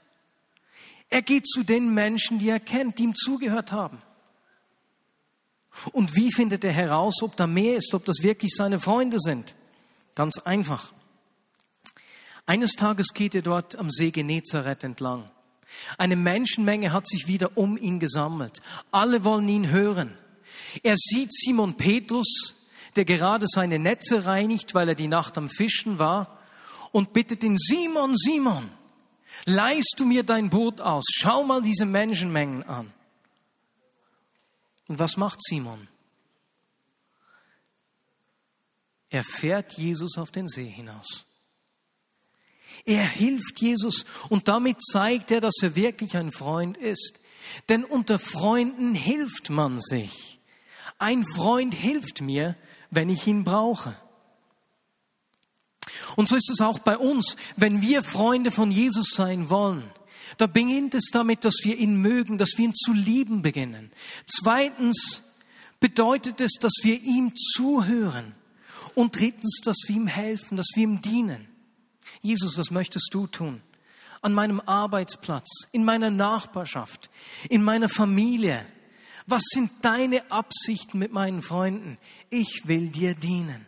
Er 1.08 1.22
geht 1.22 1.46
zu 1.46 1.62
den 1.62 1.94
Menschen, 1.94 2.38
die 2.38 2.48
er 2.48 2.60
kennt, 2.60 2.98
die 2.98 3.04
ihm 3.04 3.14
zugehört 3.14 3.72
haben. 3.72 4.02
Und 5.92 6.16
wie 6.16 6.32
findet 6.32 6.64
er 6.64 6.72
heraus, 6.72 7.22
ob 7.22 7.36
da 7.36 7.46
mehr 7.46 7.76
ist, 7.76 7.94
ob 7.94 8.04
das 8.04 8.22
wirklich 8.22 8.52
seine 8.54 8.80
Freunde 8.80 9.18
sind? 9.18 9.54
Ganz 10.14 10.38
einfach. 10.38 10.92
Eines 12.50 12.72
Tages 12.72 13.14
geht 13.14 13.36
er 13.36 13.42
dort 13.42 13.76
am 13.76 13.92
See 13.92 14.10
Genezareth 14.10 14.82
entlang. 14.82 15.30
Eine 15.98 16.16
Menschenmenge 16.16 16.92
hat 16.92 17.06
sich 17.06 17.28
wieder 17.28 17.56
um 17.56 17.78
ihn 17.78 18.00
gesammelt. 18.00 18.58
Alle 18.90 19.22
wollen 19.22 19.48
ihn 19.48 19.70
hören. 19.70 20.18
Er 20.82 20.96
sieht 20.96 21.32
Simon 21.32 21.76
Petrus, 21.76 22.56
der 22.96 23.04
gerade 23.04 23.46
seine 23.46 23.78
Netze 23.78 24.26
reinigt, 24.26 24.74
weil 24.74 24.88
er 24.88 24.94
die 24.96 25.06
Nacht 25.06 25.38
am 25.38 25.48
Fischen 25.48 26.00
war, 26.00 26.40
und 26.90 27.12
bittet 27.12 27.44
ihn, 27.44 27.56
Simon, 27.56 28.16
Simon, 28.16 28.68
leihst 29.44 29.94
du 29.98 30.04
mir 30.04 30.24
dein 30.24 30.50
Boot 30.50 30.80
aus? 30.80 31.04
Schau 31.08 31.44
mal 31.44 31.62
diese 31.62 31.86
Menschenmengen 31.86 32.64
an. 32.64 32.92
Und 34.88 34.98
was 34.98 35.16
macht 35.16 35.40
Simon? 35.40 35.86
Er 39.08 39.22
fährt 39.22 39.74
Jesus 39.74 40.18
auf 40.18 40.32
den 40.32 40.48
See 40.48 40.68
hinaus. 40.68 41.29
Er 42.84 43.04
hilft 43.04 43.60
Jesus 43.60 44.04
und 44.28 44.48
damit 44.48 44.82
zeigt 44.82 45.30
er, 45.30 45.40
dass 45.40 45.54
er 45.62 45.76
wirklich 45.76 46.16
ein 46.16 46.32
Freund 46.32 46.76
ist. 46.76 47.14
Denn 47.68 47.84
unter 47.84 48.18
Freunden 48.18 48.94
hilft 48.94 49.50
man 49.50 49.78
sich. 49.78 50.40
Ein 50.98 51.24
Freund 51.24 51.74
hilft 51.74 52.20
mir, 52.20 52.56
wenn 52.90 53.08
ich 53.08 53.26
ihn 53.26 53.44
brauche. 53.44 53.96
Und 56.16 56.28
so 56.28 56.36
ist 56.36 56.50
es 56.50 56.60
auch 56.60 56.78
bei 56.80 56.98
uns, 56.98 57.36
wenn 57.56 57.82
wir 57.82 58.02
Freunde 58.02 58.50
von 58.50 58.70
Jesus 58.70 59.10
sein 59.14 59.50
wollen. 59.50 59.90
Da 60.38 60.46
beginnt 60.46 60.94
es 60.94 61.10
damit, 61.12 61.44
dass 61.44 61.56
wir 61.62 61.76
ihn 61.76 61.96
mögen, 61.96 62.38
dass 62.38 62.56
wir 62.56 62.66
ihn 62.66 62.74
zu 62.74 62.92
lieben 62.92 63.42
beginnen. 63.42 63.90
Zweitens 64.26 65.22
bedeutet 65.80 66.40
es, 66.40 66.52
dass 66.60 66.72
wir 66.82 67.00
ihm 67.00 67.34
zuhören. 67.34 68.34
Und 68.94 69.18
drittens, 69.18 69.60
dass 69.64 69.76
wir 69.86 69.96
ihm 69.96 70.06
helfen, 70.06 70.56
dass 70.56 70.68
wir 70.74 70.84
ihm 70.84 71.00
dienen. 71.00 71.49
Jesus, 72.20 72.58
was 72.58 72.70
möchtest 72.70 73.10
du 73.12 73.26
tun? 73.26 73.62
An 74.22 74.32
meinem 74.32 74.60
Arbeitsplatz, 74.60 75.48
in 75.72 75.84
meiner 75.84 76.10
Nachbarschaft, 76.10 77.10
in 77.48 77.62
meiner 77.62 77.88
Familie, 77.88 78.64
was 79.26 79.42
sind 79.52 79.70
deine 79.82 80.30
Absichten 80.30 80.98
mit 80.98 81.12
meinen 81.12 81.40
Freunden? 81.40 81.98
Ich 82.28 82.62
will 82.66 82.88
dir 82.88 83.14
dienen. 83.14 83.66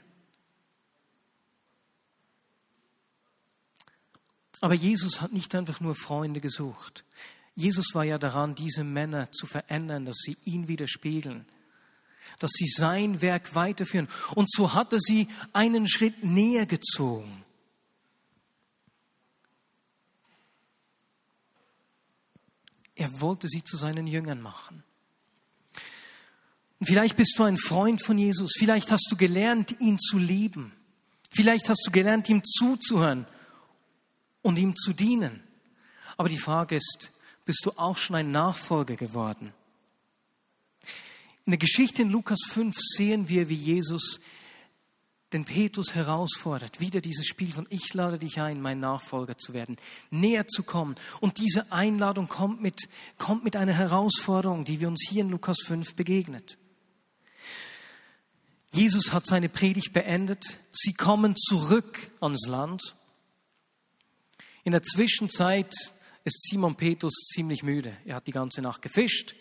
Aber 4.60 4.74
Jesus 4.74 5.20
hat 5.20 5.32
nicht 5.32 5.54
einfach 5.54 5.80
nur 5.80 5.94
Freunde 5.94 6.40
gesucht. 6.40 7.04
Jesus 7.54 7.94
war 7.94 8.04
ja 8.04 8.18
daran, 8.18 8.54
diese 8.54 8.84
Männer 8.84 9.30
zu 9.32 9.46
verändern, 9.46 10.04
dass 10.04 10.16
sie 10.18 10.36
ihn 10.44 10.68
widerspiegeln, 10.68 11.44
dass 12.38 12.52
sie 12.52 12.66
sein 12.66 13.20
Werk 13.22 13.54
weiterführen. 13.54 14.08
Und 14.34 14.50
so 14.50 14.72
hat 14.72 14.92
er 14.92 15.00
sie 15.00 15.28
einen 15.52 15.86
Schritt 15.86 16.24
näher 16.24 16.66
gezogen. 16.66 17.41
Er 23.02 23.20
wollte 23.20 23.48
sie 23.48 23.64
zu 23.64 23.76
seinen 23.76 24.06
Jüngern 24.06 24.40
machen. 24.40 24.84
Vielleicht 26.80 27.16
bist 27.16 27.36
du 27.36 27.42
ein 27.42 27.58
Freund 27.58 28.00
von 28.00 28.16
Jesus. 28.16 28.52
Vielleicht 28.56 28.92
hast 28.92 29.08
du 29.10 29.16
gelernt, 29.16 29.80
ihn 29.80 29.98
zu 29.98 30.18
lieben. 30.18 30.72
Vielleicht 31.28 31.68
hast 31.68 31.82
du 31.84 31.90
gelernt, 31.90 32.28
ihm 32.28 32.44
zuzuhören 32.44 33.26
und 34.42 34.56
ihm 34.56 34.76
zu 34.76 34.92
dienen. 34.92 35.42
Aber 36.16 36.28
die 36.28 36.38
Frage 36.38 36.76
ist, 36.76 37.10
bist 37.44 37.62
du 37.64 37.72
auch 37.72 37.96
schon 37.96 38.14
ein 38.14 38.30
Nachfolger 38.30 38.94
geworden? 38.94 39.52
In 41.44 41.50
der 41.50 41.58
Geschichte 41.58 42.02
in 42.02 42.10
Lukas 42.10 42.38
5 42.50 42.76
sehen 42.78 43.28
wir, 43.28 43.48
wie 43.48 43.56
Jesus 43.56 44.20
den 45.32 45.44
Petrus 45.44 45.94
herausfordert, 45.94 46.80
wieder 46.80 47.00
dieses 47.00 47.26
Spiel 47.26 47.52
von 47.52 47.66
ich 47.70 47.94
lade 47.94 48.18
dich 48.18 48.40
ein, 48.40 48.60
mein 48.60 48.80
Nachfolger 48.80 49.36
zu 49.36 49.52
werden, 49.52 49.76
näher 50.10 50.46
zu 50.46 50.62
kommen. 50.62 50.96
Und 51.20 51.38
diese 51.38 51.72
Einladung 51.72 52.28
kommt 52.28 52.60
mit, 52.60 52.88
kommt 53.18 53.44
mit 53.44 53.56
einer 53.56 53.72
Herausforderung, 53.72 54.64
die 54.64 54.80
wir 54.80 54.88
uns 54.88 55.06
hier 55.08 55.22
in 55.22 55.30
Lukas 55.30 55.58
5 55.66 55.94
begegnet. 55.94 56.58
Jesus 58.72 59.12
hat 59.12 59.26
seine 59.26 59.48
Predigt 59.48 59.92
beendet. 59.92 60.44
Sie 60.70 60.94
kommen 60.94 61.36
zurück 61.36 62.10
ans 62.20 62.46
Land. 62.46 62.94
In 64.64 64.72
der 64.72 64.82
Zwischenzeit 64.82 65.74
ist 66.24 66.42
Simon 66.48 66.76
Petrus 66.76 67.12
ziemlich 67.34 67.62
müde. 67.62 67.96
Er 68.04 68.16
hat 68.16 68.26
die 68.26 68.32
ganze 68.32 68.62
Nacht 68.62 68.80
gefischt. 68.80 69.34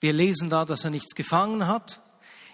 Wir 0.00 0.12
lesen 0.12 0.50
da, 0.50 0.64
dass 0.64 0.84
er 0.84 0.90
nichts 0.90 1.14
gefangen 1.14 1.66
hat. 1.66 2.00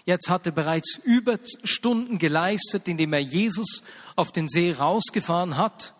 Jetzt 0.07 0.29
hat 0.29 0.45
er 0.45 0.53
bereits 0.53 0.97
Überstunden 1.03 2.17
geleistet, 2.17 2.87
indem 2.87 3.11
er 3.11 3.19
Jesus 3.19 3.83
auf 4.15 4.31
den 4.31 4.47
See 4.47 4.71
rausgefahren 4.71 5.57
hat. 5.57 5.93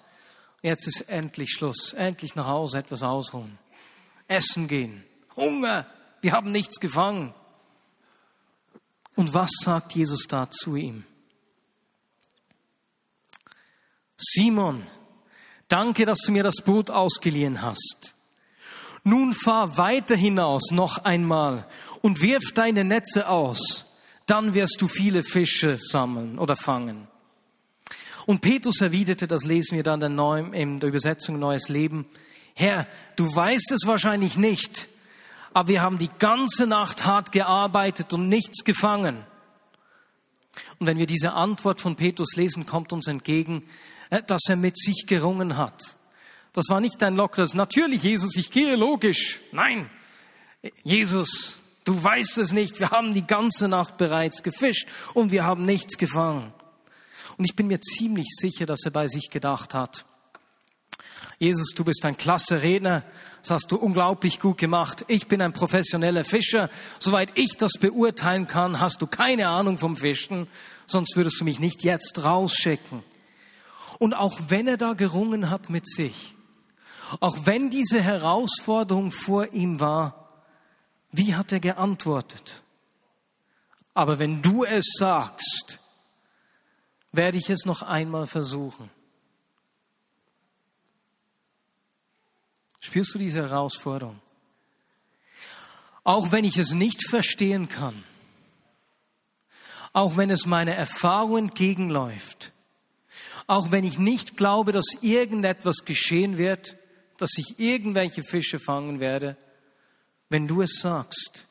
Jetzt 0.62 0.88
ist 0.88 1.02
endlich 1.10 1.52
Schluss. 1.52 1.92
Endlich 1.92 2.34
nach 2.34 2.48
Hause 2.48 2.78
etwas 2.78 3.04
ausruhen. 3.04 3.60
Essen 4.30 4.70
gehen. 4.70 5.04
Hunger. 5.36 5.86
Wir 6.22 6.32
haben 6.32 6.54
nichts 6.54 6.80
gefangen. 6.80 7.34
Und 9.18 9.34
was 9.34 9.50
sagt 9.62 9.94
Jesus 9.94 10.24
da 10.26 10.50
zu 10.50 10.78
ihm? 10.78 11.04
Simon, 14.16 14.88
danke, 15.68 16.06
dass 16.06 16.20
du 16.20 16.32
mir 16.32 16.44
das 16.44 16.62
Boot 16.64 16.90
ausgeliehen 16.90 17.62
hast. 17.62 18.14
Nun 19.04 19.34
fahr 19.34 19.76
weiter 19.78 20.16
hinaus 20.16 20.72
noch 20.72 21.00
einmal 21.00 21.68
und 22.02 22.22
wirf 22.22 22.54
deine 22.54 22.86
Netze 22.86 23.28
aus, 23.28 23.87
dann 24.28 24.54
wirst 24.54 24.78
du 24.80 24.88
viele 24.88 25.24
Fische 25.24 25.78
sammeln 25.78 26.38
oder 26.38 26.56
fangen. 26.56 27.08
Und 28.28 28.42
Petrus 28.42 28.82
erwiderte, 28.82 29.28
das 29.28 29.44
lesen 29.46 29.78
wir 29.78 29.84
dann 29.84 30.02
in 30.54 30.80
der 30.80 30.90
Übersetzung 30.90 31.40
Neues 31.40 31.70
Leben, 31.70 32.08
Herr, 32.54 32.88
du 33.16 33.24
weißt 33.24 33.72
es 33.72 33.86
wahrscheinlich 33.86 34.36
nicht, 34.36 34.90
aber 35.54 35.70
wir 35.70 35.82
haben 35.82 35.98
die 35.98 36.10
ganze 36.20 36.68
Nacht 36.68 37.06
hart 37.06 37.32
gearbeitet 37.32 38.14
und 38.14 38.30
nichts 38.30 38.64
gefangen. 38.64 39.26
Und 40.80 40.88
wenn 40.88 40.98
wir 40.98 41.06
diese 41.06 41.34
Antwort 41.34 41.80
von 41.80 41.96
Petrus 41.96 42.36
lesen, 42.36 42.66
kommt 42.66 42.94
uns 42.94 43.08
entgegen, 43.08 43.64
äh, 44.10 44.24
dass 44.24 44.42
er 44.48 44.56
mit 44.56 44.78
sich 44.78 45.06
gerungen 45.08 45.58
hat. 45.58 45.98
Das 46.54 46.66
war 46.70 46.82
nicht 46.82 47.02
ein 47.04 47.16
lockeres, 47.16 47.54
natürlich 47.54 48.04
Jesus, 48.04 48.36
ich 48.36 48.50
gehe 48.50 48.76
logisch. 48.76 49.40
Nein, 49.52 49.90
Jesus, 50.84 51.57
du 51.88 52.04
weißt 52.04 52.38
es 52.40 52.52
nicht, 52.52 52.80
wir 52.80 52.92
haben 52.92 53.14
die 53.14 53.26
ganze 53.26 53.68
Nacht 53.68 53.98
bereits 53.98 54.44
gefischt 54.44 54.88
und 55.14 55.32
wir 55.32 55.46
haben 55.46 55.66
nichts 55.66 55.98
gefangen. 55.98 56.54
Und 57.38 57.46
ich 57.46 57.56
bin 57.56 57.68
mir 57.68 57.80
ziemlich 57.80 58.28
sicher, 58.38 58.66
dass 58.66 58.84
er 58.84 58.92
bei 58.92 59.08
sich 59.08 59.30
gedacht 59.30 59.74
hat, 59.74 60.06
Jesus, 61.40 61.74
du 61.76 61.84
bist 61.84 62.04
ein 62.04 62.18
klasse 62.18 62.64
Redner, 62.64 63.04
das 63.42 63.52
hast 63.52 63.72
du 63.72 63.78
unglaublich 63.78 64.40
gut 64.40 64.58
gemacht. 64.58 65.06
Ich 65.08 65.28
bin 65.28 65.42
ein 65.42 65.54
professioneller 65.54 66.26
Fischer. 66.26 66.70
Soweit 66.98 67.30
ich 67.36 67.56
das 67.58 67.74
beurteilen 67.80 68.48
kann, 68.48 68.80
hast 68.80 69.02
du 69.04 69.08
keine 69.08 69.48
Ahnung 69.48 69.78
vom 69.78 69.96
Fischen, 69.96 70.48
sonst 70.88 71.16
würdest 71.16 71.40
du 71.40 71.46
mich 71.46 71.60
nicht 71.60 71.84
jetzt 71.84 72.24
rausschicken. 72.24 73.04
Und 74.00 74.16
auch 74.16 74.40
wenn 74.48 74.68
er 74.68 74.78
da 74.78 74.94
gerungen 74.94 75.52
hat 75.52 75.70
mit 75.70 75.88
sich, 75.88 76.36
auch 77.20 77.38
wenn 77.46 77.70
diese 77.70 78.02
Herausforderung 78.02 79.12
vor 79.12 79.54
ihm 79.54 79.80
war, 79.80 80.27
wie 81.18 81.36
hat 81.36 81.52
er 81.52 81.60
geantwortet? 81.60 82.62
Aber 83.94 84.20
wenn 84.20 84.42
du 84.42 84.64
es 84.64 84.86
sagst, 84.98 85.80
werde 87.12 87.38
ich 87.38 87.50
es 87.50 87.66
noch 87.66 87.82
einmal 87.82 88.28
versuchen. 88.28 88.90
Spürst 92.80 93.16
du 93.16 93.20
diese 93.20 93.42
Herausforderung? 93.42 94.20
Auch 96.04 96.32
wenn 96.32 96.46
ich 96.46 96.58
es 96.58 96.72
nicht 96.72 97.10
verstehen 97.10 97.68
kann, 97.68 98.04
auch 99.94 100.16
wenn 100.16 100.30
es 100.30 100.46
meiner 100.46 100.74
Erfahrung 100.74 101.38
entgegenläuft, 101.38 102.54
auch 103.48 103.72
wenn 103.72 103.84
ich 103.84 103.98
nicht 103.98 104.38
glaube, 104.38 104.72
dass 104.72 104.86
irgendetwas 105.02 105.86
geschehen 105.86 106.38
wird, 106.38 106.78
dass 107.18 107.32
ich 107.38 107.60
irgendwelche 107.60 108.24
Fische 108.24 108.60
fangen 108.60 109.00
werde, 109.00 109.38
wenn 110.30 110.48
du 110.48 110.62
es 110.62 110.80
sagst, 110.80 111.46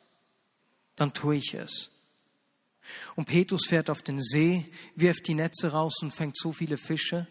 dann 0.97 1.13
tue 1.13 1.37
ich 1.37 1.55
es. 1.55 1.91
Und 3.17 3.27
Petrus 3.27 3.67
fährt 3.67 3.91
auf 3.91 4.03
den 4.03 4.21
See, 4.21 4.65
wirft 4.95 5.27
die 5.27 5.35
Netze 5.35 5.73
raus 5.73 5.97
und 6.03 6.13
fängt 6.13 6.37
so 6.37 6.53
viele 6.53 6.77
Fische, 6.77 7.27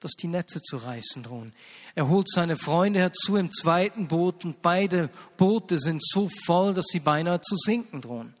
dass 0.00 0.12
die 0.12 0.26
Netze 0.26 0.60
zu 0.60 0.78
reißen 0.78 1.22
drohen. 1.22 1.52
Er 1.94 2.08
holt 2.08 2.28
seine 2.28 2.56
Freunde 2.56 2.98
herzu 2.98 3.36
im 3.36 3.50
zweiten 3.50 4.08
Boot 4.08 4.44
und 4.44 4.60
beide 4.60 5.10
Boote 5.36 5.78
sind 5.78 6.02
so 6.04 6.28
voll, 6.44 6.74
dass 6.74 6.86
sie 6.86 6.98
beinahe 6.98 7.40
zu 7.40 7.54
sinken 7.56 8.00
drohen. 8.00 8.34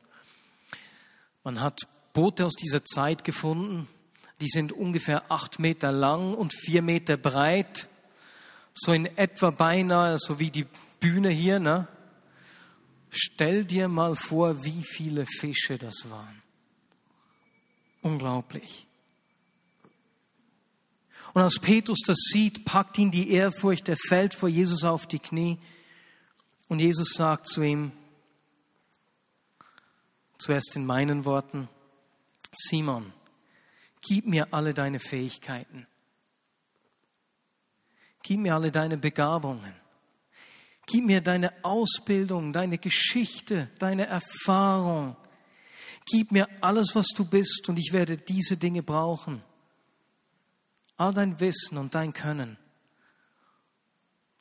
Man 1.44 1.60
hat 1.60 1.86
Boote 2.12 2.46
aus 2.46 2.54
dieser 2.54 2.84
Zeit 2.84 3.24
gefunden. 3.24 3.88
Die 4.40 4.48
sind 4.48 4.72
ungefähr 4.72 5.30
acht 5.30 5.60
Meter 5.60 5.92
lang 5.92 6.34
und 6.34 6.52
vier 6.52 6.82
Meter 6.82 7.16
breit. 7.16 7.88
So 8.74 8.92
in 8.92 9.06
etwa 9.16 9.50
beinahe 9.50 10.18
so 10.18 10.40
wie 10.40 10.50
die 10.50 10.66
Bühne 10.98 11.30
hier. 11.30 11.60
Ne? 11.60 11.86
Stell 13.14 13.66
dir 13.66 13.88
mal 13.88 14.14
vor, 14.14 14.64
wie 14.64 14.82
viele 14.82 15.26
Fische 15.26 15.76
das 15.76 16.08
waren. 16.10 16.42
Unglaublich. 18.00 18.86
Und 21.34 21.42
als 21.42 21.58
Petrus 21.58 22.00
das 22.06 22.16
sieht, 22.32 22.64
packt 22.64 22.96
ihn 22.96 23.10
die 23.10 23.30
Ehrfurcht, 23.30 23.90
er 23.90 23.96
fällt 24.08 24.32
vor 24.34 24.48
Jesus 24.48 24.82
auf 24.82 25.06
die 25.06 25.18
Knie 25.18 25.58
und 26.68 26.80
Jesus 26.80 27.12
sagt 27.12 27.46
zu 27.46 27.60
ihm, 27.62 27.92
zuerst 30.38 30.74
in 30.74 30.86
meinen 30.86 31.26
Worten, 31.26 31.68
Simon, 32.50 33.12
gib 34.00 34.26
mir 34.26 34.48
alle 34.52 34.72
deine 34.72 35.00
Fähigkeiten. 35.00 35.84
Gib 38.22 38.40
mir 38.40 38.54
alle 38.54 38.72
deine 38.72 38.96
Begabungen. 38.96 39.81
Gib 40.86 41.04
mir 41.04 41.20
deine 41.20 41.52
Ausbildung, 41.64 42.52
deine 42.52 42.78
Geschichte, 42.78 43.70
deine 43.78 44.06
Erfahrung. 44.06 45.16
Gib 46.06 46.32
mir 46.32 46.48
alles, 46.60 46.94
was 46.94 47.08
du 47.14 47.24
bist, 47.24 47.68
und 47.68 47.78
ich 47.78 47.92
werde 47.92 48.16
diese 48.16 48.56
Dinge 48.56 48.82
brauchen. 48.82 49.42
All 50.96 51.14
dein 51.14 51.38
Wissen 51.40 51.78
und 51.78 51.94
dein 51.94 52.12
Können, 52.12 52.58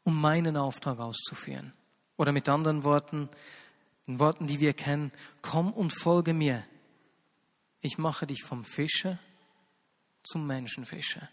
um 0.04 0.20
meinen 0.20 0.58
Auftrag 0.58 1.00
auszuführen. 1.00 1.74
Oder 2.18 2.32
mit 2.32 2.50
anderen 2.50 2.84
Worten, 2.84 3.30
in 4.08 4.20
Worten, 4.20 4.48
die 4.48 4.60
wir 4.60 4.74
kennen, 4.74 5.12
komm 5.42 5.72
und 5.72 5.92
folge 5.92 6.34
mir. 6.34 6.64
Ich 7.82 7.98
mache 7.98 8.28
dich 8.28 8.44
vom 8.44 8.64
Fischer 8.64 9.20
zum 10.24 10.46
Menschenfischer. 10.46 11.30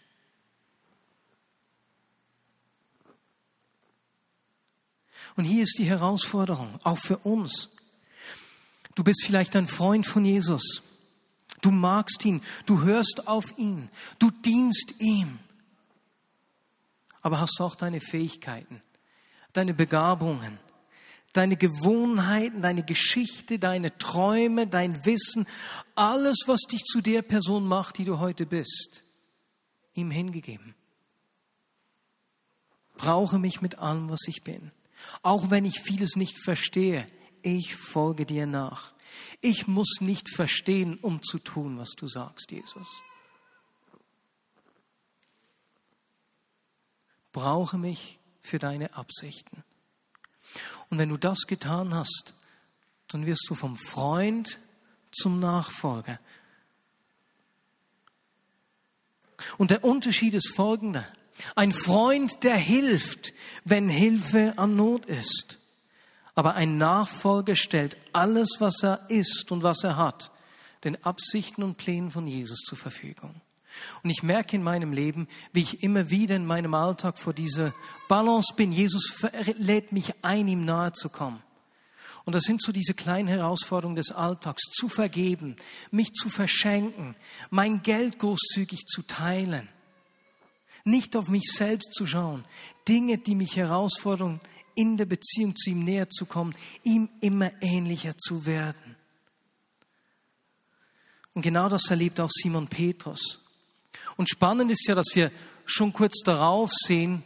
Und 5.35 5.45
hier 5.45 5.63
ist 5.63 5.77
die 5.77 5.85
Herausforderung, 5.85 6.79
auch 6.83 6.97
für 6.97 7.17
uns. 7.17 7.69
Du 8.95 9.03
bist 9.03 9.23
vielleicht 9.23 9.55
ein 9.55 9.67
Freund 9.67 10.05
von 10.05 10.25
Jesus. 10.25 10.81
Du 11.61 11.71
magst 11.71 12.23
ihn, 12.25 12.41
du 12.65 12.81
hörst 12.81 13.27
auf 13.27 13.57
ihn, 13.57 13.89
du 14.17 14.29
dienst 14.31 14.93
ihm. 14.99 15.39
Aber 17.21 17.39
hast 17.39 17.59
du 17.59 17.63
auch 17.63 17.75
deine 17.75 17.99
Fähigkeiten, 17.99 18.81
deine 19.53 19.73
Begabungen, 19.73 20.57
deine 21.33 21.57
Gewohnheiten, 21.57 22.61
deine 22.61 22.83
Geschichte, 22.83 23.59
deine 23.59 23.97
Träume, 23.97 24.67
dein 24.67 25.05
Wissen, 25.05 25.47
alles, 25.95 26.37
was 26.45 26.61
dich 26.61 26.83
zu 26.85 27.01
der 27.01 27.21
Person 27.21 27.67
macht, 27.67 27.97
die 27.97 28.05
du 28.05 28.19
heute 28.19 28.45
bist, 28.45 29.03
ihm 29.93 30.11
hingegeben. 30.11 30.75
Brauche 32.95 33.37
mich 33.39 33.61
mit 33.61 33.79
allem, 33.79 34.09
was 34.09 34.21
ich 34.27 34.43
bin. 34.43 34.71
Auch 35.21 35.49
wenn 35.49 35.65
ich 35.65 35.79
vieles 35.79 36.15
nicht 36.15 36.37
verstehe, 36.43 37.07
ich 37.41 37.75
folge 37.75 38.25
dir 38.25 38.45
nach. 38.45 38.93
Ich 39.41 39.67
muss 39.67 40.01
nicht 40.01 40.29
verstehen, 40.33 40.97
um 41.01 41.21
zu 41.21 41.39
tun, 41.39 41.77
was 41.77 41.91
du 41.91 42.07
sagst, 42.07 42.51
Jesus. 42.51 42.87
Brauche 47.31 47.77
mich 47.77 48.19
für 48.41 48.59
deine 48.59 48.95
Absichten. 48.95 49.63
Und 50.89 50.97
wenn 50.97 51.09
du 51.09 51.17
das 51.17 51.41
getan 51.47 51.93
hast, 51.93 52.33
dann 53.07 53.25
wirst 53.25 53.45
du 53.47 53.55
vom 53.55 53.77
Freund 53.77 54.59
zum 55.11 55.39
Nachfolger. 55.39 56.19
Und 59.57 59.71
der 59.71 59.83
Unterschied 59.83 60.33
ist 60.33 60.53
folgender. 60.55 61.05
Ein 61.55 61.71
Freund, 61.71 62.43
der 62.43 62.57
hilft, 62.57 63.33
wenn 63.65 63.89
Hilfe 63.89 64.53
an 64.57 64.75
Not 64.75 65.05
ist. 65.05 65.59
Aber 66.35 66.55
ein 66.55 66.77
Nachfolger 66.77 67.55
stellt 67.55 67.97
alles, 68.13 68.57
was 68.59 68.83
er 68.83 69.09
ist 69.09 69.51
und 69.51 69.63
was 69.63 69.83
er 69.83 69.97
hat, 69.97 70.31
den 70.83 71.03
Absichten 71.03 71.63
und 71.63 71.77
Plänen 71.77 72.11
von 72.11 72.27
Jesus 72.27 72.59
zur 72.59 72.77
Verfügung. 72.77 73.41
Und 74.03 74.09
ich 74.09 74.23
merke 74.23 74.55
in 74.55 74.63
meinem 74.63 74.93
Leben, 74.93 75.27
wie 75.53 75.61
ich 75.61 75.83
immer 75.83 76.09
wieder 76.09 76.35
in 76.35 76.45
meinem 76.45 76.73
Alltag 76.73 77.17
vor 77.17 77.33
dieser 77.33 77.73
Balance 78.07 78.53
bin. 78.55 78.71
Jesus 78.71 79.15
lädt 79.57 79.91
mich 79.91 80.13
ein, 80.21 80.47
ihm 80.47 80.65
nahe 80.65 80.91
zu 80.91 81.09
kommen. 81.09 81.41
Und 82.25 82.35
das 82.35 82.43
sind 82.43 82.61
so 82.61 82.71
diese 82.71 82.93
kleinen 82.93 83.27
Herausforderungen 83.27 83.95
des 83.95 84.11
Alltags, 84.11 84.61
zu 84.71 84.89
vergeben, 84.89 85.55
mich 85.91 86.13
zu 86.13 86.29
verschenken, 86.29 87.15
mein 87.49 87.81
Geld 87.81 88.19
großzügig 88.19 88.85
zu 88.85 89.01
teilen, 89.03 89.67
nicht 90.83 91.15
auf 91.15 91.29
mich 91.29 91.51
selbst 91.51 91.93
zu 91.93 92.05
schauen, 92.05 92.43
Dinge, 92.87 93.17
die 93.17 93.35
mich 93.35 93.55
herausfordern, 93.55 94.39
in 94.75 94.97
der 94.97 95.05
Beziehung 95.05 95.55
zu 95.55 95.71
ihm 95.71 95.83
näher 95.83 96.09
zu 96.09 96.25
kommen, 96.25 96.55
ihm 96.83 97.09
immer 97.19 97.51
ähnlicher 97.61 98.17
zu 98.17 98.45
werden. 98.45 98.95
Und 101.33 101.41
genau 101.41 101.69
das 101.69 101.89
erlebt 101.89 102.19
auch 102.19 102.29
Simon 102.31 102.67
Petrus. 102.67 103.39
Und 104.17 104.29
spannend 104.29 104.71
ist 104.71 104.87
ja, 104.87 104.95
dass 104.95 105.07
wir 105.13 105.31
schon 105.65 105.93
kurz 105.93 106.21
darauf 106.23 106.71
sehen, 106.73 107.23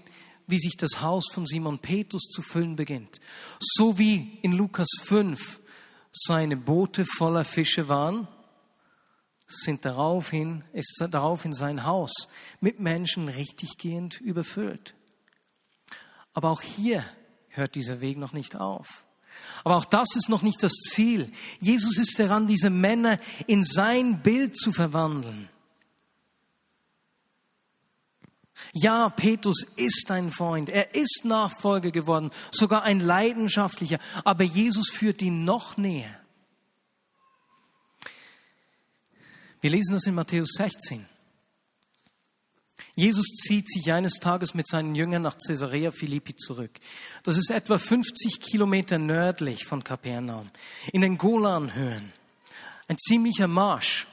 wie 0.47 0.59
sich 0.59 0.75
das 0.77 1.01
Haus 1.01 1.25
von 1.31 1.45
Simon 1.45 1.79
Petrus 1.79 2.23
zu 2.23 2.41
füllen 2.41 2.75
beginnt. 2.75 3.19
So 3.59 3.97
wie 3.97 4.39
in 4.41 4.53
Lukas 4.53 4.89
5 5.03 5.59
seine 6.11 6.57
Boote 6.57 7.05
voller 7.05 7.45
Fische 7.45 7.89
waren, 7.89 8.27
sind 9.61 9.85
daraufhin, 9.85 10.63
ist 10.73 11.03
daraufhin 11.09 11.53
sein 11.53 11.85
Haus 11.85 12.11
mit 12.59 12.79
Menschen 12.79 13.29
richtiggehend 13.29 14.19
überfüllt. 14.19 14.95
Aber 16.33 16.49
auch 16.49 16.61
hier 16.61 17.03
hört 17.49 17.75
dieser 17.75 18.01
Weg 18.01 18.17
noch 18.17 18.33
nicht 18.33 18.55
auf. 18.55 19.05
Aber 19.63 19.77
auch 19.77 19.85
das 19.85 20.15
ist 20.15 20.29
noch 20.29 20.41
nicht 20.41 20.61
das 20.61 20.73
Ziel. 20.73 21.31
Jesus 21.59 21.97
ist 21.97 22.19
daran, 22.19 22.47
diese 22.47 22.69
Männer 22.69 23.17
in 23.47 23.63
sein 23.63 24.21
Bild 24.21 24.55
zu 24.57 24.71
verwandeln. 24.71 25.49
Ja, 28.75 29.09
Petrus 29.09 29.63
ist 29.75 30.09
ein 30.09 30.31
Freund, 30.31 30.69
er 30.69 30.95
ist 30.95 31.21
Nachfolger 31.25 31.91
geworden, 31.91 32.31
sogar 32.51 32.81
ein 32.81 32.99
leidenschaftlicher, 32.99 33.99
aber 34.23 34.43
Jesus 34.43 34.89
führt 34.89 35.21
ihn 35.21 35.45
noch 35.45 35.77
näher. 35.77 36.22
Wir 39.63 39.69
lesen 39.69 39.93
das 39.93 40.05
in 40.07 40.13
Matthäus 40.13 40.55
16. 40.57 41.05
Jesus 42.95 43.27
zieht 43.27 43.69
sich 43.69 43.93
eines 43.93 44.15
Tages 44.15 44.53
mit 44.53 44.67
seinen 44.67 44.93
Jüngern 44.93 45.21
nach 45.21 45.37
Caesarea 45.37 45.89
Philippi 45.89 46.35
zurück. 46.35 46.81
Das 47.23 47.37
ist 47.37 47.49
etwa 47.49 47.77
50 47.77 48.41
Kilometer 48.41 48.97
nördlich 48.97 49.63
von 49.63 49.81
Kapernaum, 49.81 50.51
in 50.91 50.99
den 50.99 51.17
Golanhöhen. 51.17 52.11
Ein 52.89 52.97
ziemlicher 52.97 53.47
Marsch. 53.47 54.05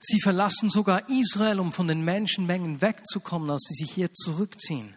Sie 0.00 0.20
verlassen 0.22 0.70
sogar 0.70 1.06
Israel, 1.10 1.60
um 1.60 1.72
von 1.72 1.88
den 1.88 2.02
Menschenmengen 2.06 2.80
wegzukommen, 2.80 3.50
als 3.50 3.66
sie 3.68 3.84
sich 3.84 3.94
hier 3.94 4.10
zurückziehen. 4.14 4.96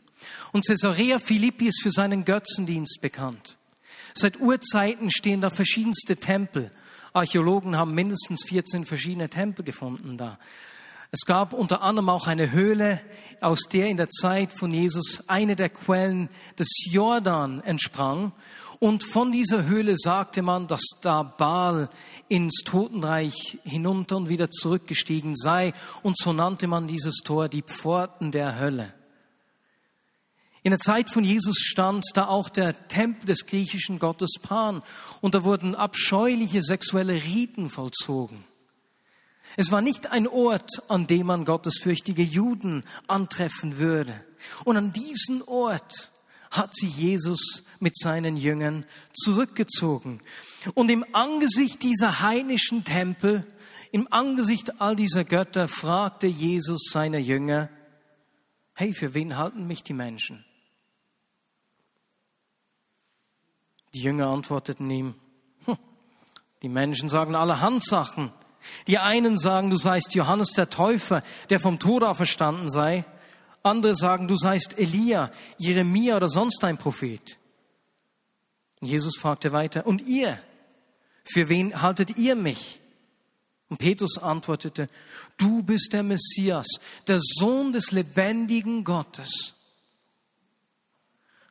Und 0.53 0.65
Caesarea 0.65 1.19
Philippi 1.19 1.67
ist 1.67 1.81
für 1.81 1.91
seinen 1.91 2.23
Götzendienst 2.23 2.99
bekannt. 3.01 3.57
Seit 4.13 4.39
Urzeiten 4.39 5.11
stehen 5.11 5.41
da 5.41 5.49
verschiedenste 5.49 6.15
Tempel. 6.15 6.71
Archäologen 7.17 7.77
haben 7.77 7.95
mindestens 7.95 8.43
14 8.47 8.85
verschiedene 8.85 9.29
Tempel 9.29 9.65
gefunden 9.65 10.17
da. 10.17 10.37
Es 11.09 11.25
gab 11.25 11.53
unter 11.53 11.81
anderem 11.81 12.09
auch 12.09 12.27
eine 12.27 12.51
Höhle, 12.51 13.01
aus 13.41 13.61
der 13.71 13.87
in 13.87 13.97
der 13.97 14.09
Zeit 14.09 14.51
von 14.51 14.71
Jesus 14.71 15.23
eine 15.27 15.55
der 15.55 15.69
Quellen 15.69 16.29
des 16.59 16.67
Jordan 16.91 17.61
entsprang. 17.61 18.33
Und 18.79 19.03
von 19.03 19.31
dieser 19.31 19.65
Höhle 19.65 19.95
sagte 19.97 20.41
man, 20.41 20.67
dass 20.67 20.83
da 21.01 21.23
Baal 21.23 21.89
ins 22.27 22.61
Totenreich 22.63 23.57
hinunter 23.63 24.17
und 24.17 24.29
wieder 24.29 24.49
zurückgestiegen 24.51 25.35
sei. 25.35 25.73
Und 26.03 26.17
so 26.17 26.33
nannte 26.33 26.67
man 26.67 26.87
dieses 26.87 27.21
Tor 27.23 27.47
die 27.47 27.63
Pforten 27.63 28.31
der 28.31 28.59
Hölle. 28.59 28.93
In 30.67 30.71
der 30.71 30.79
Zeit 30.79 31.09
von 31.09 31.23
Jesus 31.23 31.55
stand 31.59 32.03
da 32.13 32.27
auch 32.27 32.49
der 32.49 32.89
Tempel 32.89 33.25
des 33.25 33.45
griechischen 33.45 33.99
Gottes 33.99 34.31
Pan 34.41 34.83
und 35.21 35.33
da 35.33 35.45
wurden 35.45 35.75
abscheuliche 35.75 36.61
sexuelle 36.61 37.13
Riten 37.13 37.69
vollzogen. 37.69 38.43
Es 39.55 39.71
war 39.71 39.79
nicht 39.79 40.11
ein 40.11 40.27
Ort, 40.27 40.69
an 40.89 41.07
dem 41.07 41.27
man 41.27 41.45
gottesfürchtige 41.45 42.21
Juden 42.21 42.83
antreffen 43.07 43.77
würde. 43.77 44.25
Und 44.65 44.75
an 44.75 44.91
diesen 44.91 45.41
Ort 45.43 46.11
hat 46.51 46.75
sich 46.75 46.97
Jesus 46.97 47.63
mit 47.79 47.97
seinen 47.97 48.35
Jüngern 48.35 48.85
zurückgezogen. 49.13 50.19
Und 50.73 50.91
im 50.91 51.05
Angesicht 51.13 51.81
dieser 51.81 52.19
heidnischen 52.19 52.83
Tempel, 52.83 53.47
im 53.93 54.11
Angesicht 54.11 54.81
all 54.81 54.97
dieser 54.97 55.23
Götter, 55.23 55.69
fragte 55.69 56.27
Jesus 56.27 56.89
seine 56.91 57.19
Jünger, 57.19 57.69
hey, 58.75 58.91
für 58.91 59.13
wen 59.13 59.37
halten 59.37 59.65
mich 59.65 59.81
die 59.83 59.93
Menschen? 59.93 60.43
Die 63.97 64.03
Jünger 64.03 64.27
antworteten 64.27 64.87
ihm, 64.91 65.15
hm, 65.65 65.75
Die 66.61 66.69
Menschen 66.69 67.09
sagen 67.09 67.33
allerhand 67.33 67.83
Sachen. 67.83 68.31
Die 68.85 68.99
einen 68.99 69.35
sagen, 69.39 69.71
du 69.71 69.77
seist 69.77 70.13
Johannes 70.13 70.49
der 70.51 70.69
Täufer, 70.69 71.23
der 71.49 71.59
vom 71.59 71.79
Tod 71.79 72.03
auferstanden 72.03 72.69
sei. 72.69 73.05
Andere 73.63 73.95
sagen, 73.95 74.27
du 74.27 74.35
seist 74.35 74.77
Elia, 74.77 75.31
Jeremia 75.57 76.15
oder 76.15 76.27
sonst 76.27 76.63
ein 76.63 76.77
Prophet. 76.77 77.39
Und 78.81 78.89
Jesus 78.89 79.17
fragte 79.17 79.51
weiter, 79.51 79.87
und 79.87 80.03
ihr? 80.03 80.37
Für 81.23 81.49
wen 81.49 81.81
haltet 81.81 82.17
ihr 82.17 82.35
mich? 82.35 82.79
Und 83.67 83.79
Petrus 83.79 84.19
antwortete, 84.19 84.89
du 85.37 85.63
bist 85.63 85.91
der 85.91 86.03
Messias, 86.03 86.67
der 87.07 87.17
Sohn 87.19 87.73
des 87.73 87.89
lebendigen 87.89 88.83
Gottes. 88.83 89.55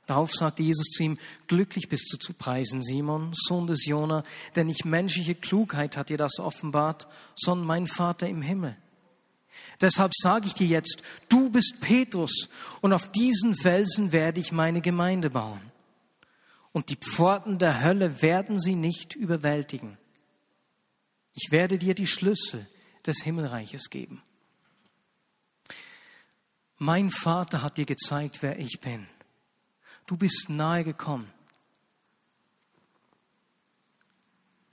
Darauf 0.07 0.33
sagte 0.33 0.62
Jesus 0.62 0.87
zu 0.87 1.03
ihm, 1.03 1.19
glücklich 1.49 1.88
bist 1.88 2.12
du 2.12 2.16
zu 2.16 2.33
preisen, 2.33 2.83
Simon, 2.83 3.33
Sohn 3.35 3.66
des 3.66 3.85
Jona, 3.87 4.23
denn 4.55 4.69
nicht 4.69 4.85
menschliche 4.85 5.35
Klugheit 5.35 5.97
hat 5.97 6.11
dir 6.11 6.16
das 6.16 6.38
offenbart, 6.38 7.09
sondern 7.35 7.66
mein 7.66 7.87
Vater 7.88 8.29
im 8.29 8.40
Himmel. 8.40 8.77
Deshalb 9.81 10.12
sage 10.14 10.47
ich 10.47 10.55
dir 10.55 10.66
jetzt, 10.66 11.03
du 11.29 11.51
bist 11.51 11.81
Petrus 11.81 12.49
und 12.81 12.92
auf 12.92 13.11
diesen 13.11 13.57
Felsen 13.57 14.12
werde 14.12 14.40
ich 14.40 14.53
meine 14.53 14.81
Gemeinde 14.81 15.29
bauen. 15.29 15.61
Und 16.73 16.88
die 16.90 16.97
Pforten 16.97 17.59
der 17.59 17.83
Hölle 17.83 18.23
werden 18.23 18.59
sie 18.61 18.75
nicht 18.75 19.14
überwältigen. 19.14 19.99
Ich 21.35 21.51
werde 21.51 21.79
dir 21.79 21.95
die 21.95 22.07
Schlüssel 22.07 22.66
des 23.07 23.23
Himmelreiches 23.23 23.90
geben. 23.90 24.23
Mein 26.79 27.11
Vater 27.11 27.62
hat 27.62 27.79
dir 27.79 27.87
gezeigt, 27.87 28.42
wer 28.42 28.59
ich 28.59 28.81
bin. 28.81 29.09
Du 30.07 30.16
bist 30.16 30.49
nahe 30.49 30.85
gekommen. 30.85 31.31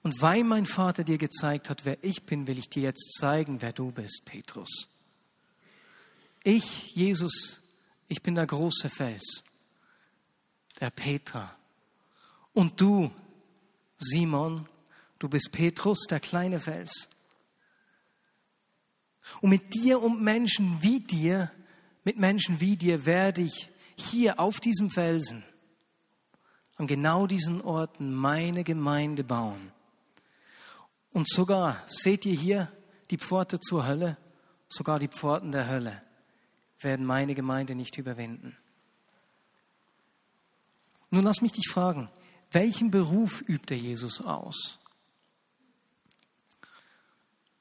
Und 0.04 0.22
weil 0.22 0.44
mein 0.44 0.66
Vater 0.66 1.04
dir 1.04 1.18
gezeigt 1.18 1.70
hat, 1.70 1.86
wer 1.86 2.04
ich 2.04 2.24
bin, 2.24 2.46
will 2.46 2.60
ich 2.60 2.70
dir 2.70 2.84
jetzt 2.84 3.14
zeigen, 3.18 3.62
wer 3.62 3.72
du 3.72 3.92
bist, 3.92 4.24
Petrus. 4.26 4.90
Ich, 6.44 6.94
Jesus, 6.94 7.62
ich 8.10 8.22
bin 8.22 8.36
der 8.36 8.46
große 8.46 8.90
Fels, 8.90 9.44
der 10.82 10.90
Petra. 10.90 11.58
Und 12.52 12.80
du, 12.82 13.12
Simon, 13.98 14.68
du 15.20 15.30
bist 15.30 15.54
Petrus, 15.54 16.06
der 16.10 16.20
kleine 16.20 16.60
Fels. 16.60 17.08
Und 19.40 19.52
mit 19.52 19.74
dir 19.74 20.02
und 20.02 20.22
Menschen 20.22 20.82
wie 20.82 21.00
dir, 21.00 21.50
mit 22.04 22.18
Menschen 22.18 22.60
wie 22.60 22.76
dir 22.76 23.06
werde 23.06 23.42
ich 23.42 23.70
hier 23.96 24.40
auf 24.40 24.60
diesem 24.60 24.90
Felsen, 24.90 25.44
an 26.78 26.88
genau 26.88 27.28
diesen 27.28 27.62
Orten 27.62 28.14
meine 28.14 28.64
Gemeinde 28.64 29.24
bauen. 29.24 29.72
Und 31.12 31.30
sogar, 31.30 31.82
seht 31.86 32.26
ihr 32.26 32.36
hier 32.36 32.72
die 33.12 33.18
Pforte 33.18 33.60
zur 33.60 33.86
Hölle? 33.86 34.18
Sogar 34.68 35.00
die 35.00 35.08
Pforten 35.08 35.52
der 35.52 35.68
Hölle 35.68 36.02
werden 36.80 37.06
meine 37.06 37.36
Gemeinde 37.36 37.76
nicht 37.76 37.98
überwinden. 37.98 38.58
Nun 41.12 41.24
lass 41.24 41.42
mich 41.42 41.52
dich 41.52 41.70
fragen, 41.70 42.10
welchen 42.52 42.90
Beruf 42.90 43.42
übt 43.48 43.68
der 43.70 43.78
Jesus 43.78 44.22
aus? 44.22 44.80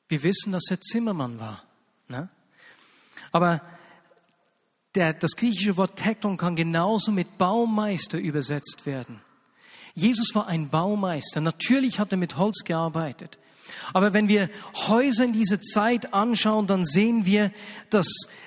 Wir 0.09 0.23
wissen, 0.23 0.53
dass 0.53 0.71
er 0.71 0.81
Zimmermann 0.81 1.39
war. 1.39 1.63
Ne? 2.09 2.29
Aber 3.31 3.63
der, 4.95 5.13
das 5.15 5.33
griechische 5.37 5.77
Wort 5.77 5.97
Tekton 5.97 6.37
kann 6.37 6.57
genauso 6.57 7.13
mit 7.13 7.39
Baumeister 7.39 8.19
übersetzt 8.19 8.85
werden. 8.85 9.21
Jesus 9.95 10.35
war 10.35 10.47
ein 10.47 10.69
Baumeister. 10.69 11.41
Natürlich 11.41 11.99
hat 11.99 12.13
er 12.13 12.19
mit 12.19 12.37
Holz 12.37 12.65
gearbeitet. 12.65 13.39
Aber 13.93 14.13
wenn 14.13 14.29
wir 14.29 14.51
Häuser 14.89 15.25
in 15.25 15.33
dieser 15.33 15.61
Zeit 15.61 16.13
anschauen, 16.15 16.67
dann 16.67 16.85
sehen 16.85 17.27
wir, 17.27 17.53
dass 17.91 18.07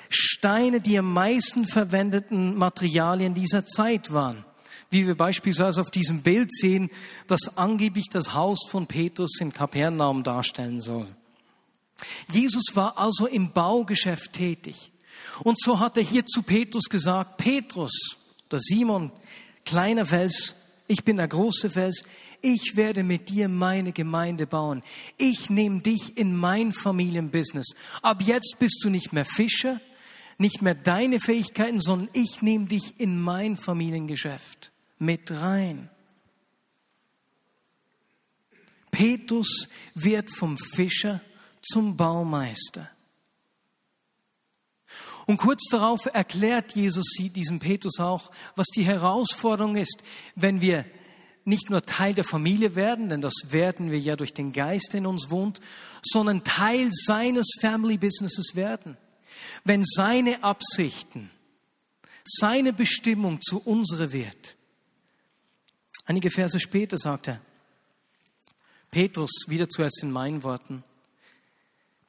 Steine 0.09 0.81
die 0.81 0.97
am 0.97 1.11
meisten 1.13 1.65
verwendeten 1.65 2.55
Materialien 2.57 3.33
dieser 3.33 3.65
Zeit 3.65 4.13
waren. 4.13 4.45
Wie 4.89 5.07
wir 5.07 5.15
beispielsweise 5.15 5.81
auf 5.81 5.91
diesem 5.91 6.21
Bild 6.21 6.53
sehen, 6.53 6.89
das 7.27 7.57
angeblich 7.57 8.05
das 8.11 8.33
Haus 8.33 8.59
von 8.69 8.87
Petrus 8.87 9.39
in 9.39 9.51
Kapernaum 9.51 10.23
darstellen 10.23 10.79
soll. 10.79 11.07
Jesus 12.31 12.63
war 12.73 12.97
also 12.97 13.25
im 13.25 13.51
Baugeschäft 13.51 14.33
tätig. 14.33 14.91
Und 15.43 15.59
so 15.59 15.79
hat 15.79 15.97
er 15.97 16.03
hier 16.03 16.25
zu 16.25 16.41
Petrus 16.43 16.85
gesagt, 16.85 17.37
Petrus, 17.37 18.17
der 18.51 18.59
Simon, 18.59 19.11
kleiner 19.65 20.05
Fels, 20.05 20.55
ich 20.87 21.03
bin 21.03 21.17
der 21.17 21.27
große 21.27 21.69
Fels, 21.69 22.03
ich 22.41 22.75
werde 22.75 23.03
mit 23.03 23.29
dir 23.29 23.49
meine 23.49 23.91
Gemeinde 23.91 24.45
bauen. 24.45 24.83
Ich 25.17 25.49
nehme 25.49 25.81
dich 25.81 26.17
in 26.17 26.35
mein 26.35 26.71
Familienbusiness. 26.71 27.73
Ab 28.03 28.21
jetzt 28.21 28.57
bist 28.59 28.83
du 28.83 28.89
nicht 28.89 29.13
mehr 29.13 29.25
Fischer, 29.25 29.81
nicht 30.37 30.61
mehr 30.61 30.75
deine 30.75 31.19
Fähigkeiten, 31.19 31.79
sondern 31.79 32.09
ich 32.13 32.41
nehme 32.41 32.65
dich 32.67 32.99
in 32.99 33.19
mein 33.19 33.57
Familiengeschäft 33.57 34.71
mit 34.99 35.31
rein. 35.31 35.89
Petrus 38.91 39.67
wird 39.93 40.29
vom 40.29 40.57
Fischer 40.57 41.21
zum 41.61 41.97
Baumeister. 41.97 42.89
Und 45.25 45.37
kurz 45.37 45.67
darauf 45.69 46.05
erklärt 46.05 46.75
Jesus 46.75 47.05
diesem 47.17 47.59
Petrus 47.59 47.99
auch, 47.99 48.31
was 48.55 48.67
die 48.67 48.83
Herausforderung 48.83 49.75
ist, 49.75 50.03
wenn 50.35 50.61
wir 50.61 50.85
nicht 51.45 51.69
nur 51.69 51.81
Teil 51.83 52.13
der 52.13 52.23
Familie 52.23 52.75
werden, 52.75 53.09
denn 53.09 53.21
das 53.21 53.33
werden 53.45 53.91
wir 53.91 53.99
ja 53.99 54.15
durch 54.15 54.33
den 54.33 54.51
Geist, 54.51 54.89
der 54.93 54.99
in 54.99 55.05
uns 55.05 55.29
wohnt, 55.29 55.59
sondern 56.01 56.43
Teil 56.43 56.89
seines 56.91 57.47
Family 57.59 57.97
Businesses 57.97 58.55
werden. 58.55 58.97
Wenn 59.63 59.83
seine 59.83 60.43
Absichten, 60.43 61.29
seine 62.23 62.73
Bestimmung 62.73 63.41
zu 63.41 63.59
unserer 63.59 64.11
wird. 64.11 64.55
Einige 66.05 66.31
Verse 66.31 66.59
später 66.59 66.97
sagt 66.97 67.27
er, 67.27 67.41
Petrus, 68.89 69.31
wieder 69.47 69.69
zuerst 69.69 70.01
in 70.03 70.11
meinen 70.11 70.43
Worten, 70.43 70.83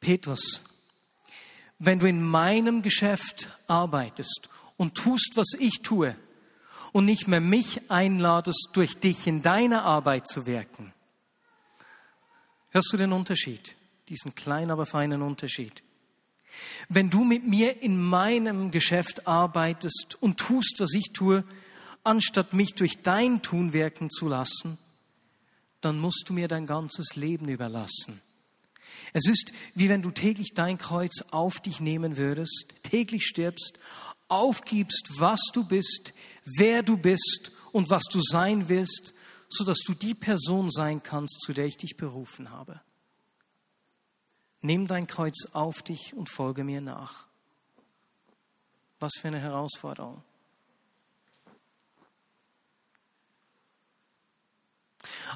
Petrus, 0.00 0.62
wenn 1.78 1.98
du 1.98 2.06
in 2.06 2.22
meinem 2.22 2.82
Geschäft 2.82 3.48
arbeitest 3.66 4.48
und 4.76 4.94
tust, 4.94 5.32
was 5.34 5.48
ich 5.58 5.80
tue, 5.82 6.16
und 6.92 7.04
nicht 7.04 7.28
mehr 7.28 7.40
mich 7.40 7.90
einladest, 7.90 8.70
durch 8.72 8.98
dich 8.98 9.26
in 9.26 9.42
deiner 9.42 9.84
Arbeit 9.84 10.26
zu 10.26 10.46
wirken. 10.46 10.94
Hörst 12.70 12.92
du 12.92 12.96
den 12.96 13.12
Unterschied? 13.12 13.76
Diesen 14.08 14.34
kleinen, 14.34 14.70
aber 14.70 14.86
feinen 14.86 15.20
Unterschied. 15.20 15.82
Wenn 16.88 17.10
du 17.10 17.24
mit 17.24 17.46
mir 17.46 17.82
in 17.82 18.00
meinem 18.02 18.70
Geschäft 18.70 19.26
arbeitest 19.26 20.16
und 20.20 20.38
tust, 20.38 20.76
was 20.78 20.94
ich 20.94 21.12
tue, 21.12 21.44
anstatt 22.02 22.52
mich 22.52 22.74
durch 22.74 23.02
dein 23.02 23.42
Tun 23.42 23.72
wirken 23.72 24.08
zu 24.10 24.28
lassen, 24.28 24.78
dann 25.80 25.98
musst 25.98 26.24
du 26.28 26.32
mir 26.32 26.48
dein 26.48 26.66
ganzes 26.66 27.16
Leben 27.16 27.48
überlassen. 27.48 28.22
Es 29.16 29.26
ist 29.26 29.54
wie 29.74 29.88
wenn 29.88 30.02
du 30.02 30.10
täglich 30.10 30.52
dein 30.52 30.76
Kreuz 30.76 31.22
auf 31.30 31.58
dich 31.60 31.80
nehmen 31.80 32.18
würdest, 32.18 32.74
täglich 32.82 33.24
stirbst, 33.24 33.80
aufgibst, 34.28 35.08
was 35.18 35.40
du 35.54 35.64
bist, 35.64 36.12
wer 36.44 36.82
du 36.82 36.98
bist 36.98 37.50
und 37.72 37.88
was 37.88 38.02
du 38.12 38.20
sein 38.20 38.68
willst, 38.68 39.14
so 39.48 39.64
dass 39.64 39.78
du 39.78 39.94
die 39.94 40.12
Person 40.12 40.70
sein 40.70 41.02
kannst, 41.02 41.40
zu 41.40 41.54
der 41.54 41.64
ich 41.64 41.78
dich 41.78 41.96
berufen 41.96 42.50
habe. 42.50 42.82
Nimm 44.60 44.86
dein 44.86 45.06
Kreuz 45.06 45.46
auf 45.54 45.80
dich 45.80 46.12
und 46.12 46.28
folge 46.28 46.62
mir 46.62 46.82
nach. 46.82 47.26
Was 49.00 49.12
für 49.18 49.28
eine 49.28 49.40
Herausforderung. 49.40 50.22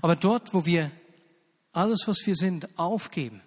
Aber 0.03 0.17
dort, 0.17 0.53
wo 0.53 0.67
wir 0.67 0.91
alles, 1.73 2.03
was 2.07 2.19
wir 2.27 2.35
sind, 2.35 2.79
aufgeben, 2.79 3.41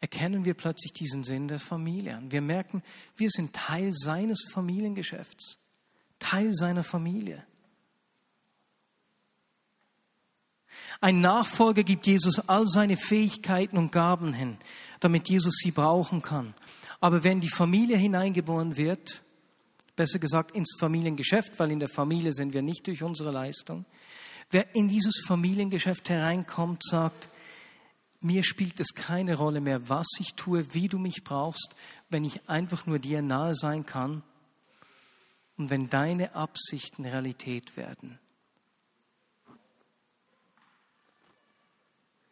erkennen 0.00 0.44
wir 0.44 0.54
plötzlich 0.54 0.92
diesen 0.92 1.24
Sinn 1.24 1.48
der 1.48 1.58
Familie 1.58 2.20
Wir 2.28 2.40
merken, 2.40 2.82
wir 3.16 3.30
sind 3.30 3.54
Teil 3.54 3.92
seines 3.92 4.44
Familiengeschäfts, 4.52 5.58
Teil 6.18 6.52
seiner 6.52 6.84
Familie. 6.84 7.44
Ein 11.00 11.20
Nachfolger 11.20 11.84
gibt 11.84 12.06
Jesus 12.06 12.48
all 12.48 12.66
seine 12.66 12.96
Fähigkeiten 12.96 13.76
und 13.76 13.92
Gaben 13.92 14.32
hin, 14.32 14.58
damit 15.00 15.28
Jesus 15.28 15.54
sie 15.62 15.70
brauchen 15.70 16.22
kann. 16.22 16.54
Aber 17.00 17.22
wenn 17.22 17.40
die 17.40 17.48
Familie 17.48 17.96
hineingeboren 17.96 18.76
wird, 18.76 19.22
besser 19.94 20.18
gesagt 20.18 20.52
ins 20.52 20.76
Familiengeschäft, 20.78 21.58
weil 21.58 21.70
in 21.70 21.80
der 21.80 21.88
Familie 21.88 22.32
sind 22.32 22.54
wir 22.54 22.62
nicht 22.62 22.86
durch 22.86 23.02
unsere 23.02 23.30
Leistung, 23.30 23.84
wer 24.50 24.74
in 24.74 24.88
dieses 24.88 25.22
Familiengeschäft 25.26 26.08
hereinkommt, 26.08 26.82
sagt, 26.84 27.28
mir 28.20 28.42
spielt 28.42 28.80
es 28.80 28.94
keine 28.94 29.36
Rolle 29.36 29.60
mehr, 29.60 29.88
was 29.88 30.06
ich 30.18 30.34
tue, 30.34 30.74
wie 30.74 30.88
du 30.88 30.98
mich 30.98 31.22
brauchst, 31.22 31.76
wenn 32.08 32.24
ich 32.24 32.48
einfach 32.48 32.86
nur 32.86 32.98
dir 32.98 33.22
nahe 33.22 33.54
sein 33.54 33.86
kann 33.86 34.22
und 35.56 35.70
wenn 35.70 35.88
deine 35.88 36.34
Absichten 36.34 37.04
Realität 37.04 37.76
werden. 37.76 38.18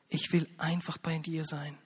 Ich 0.09 0.33
will 0.33 0.49
einfach 0.59 0.99
bei 0.99 1.19
dir 1.19 1.45
sein. 1.45 1.77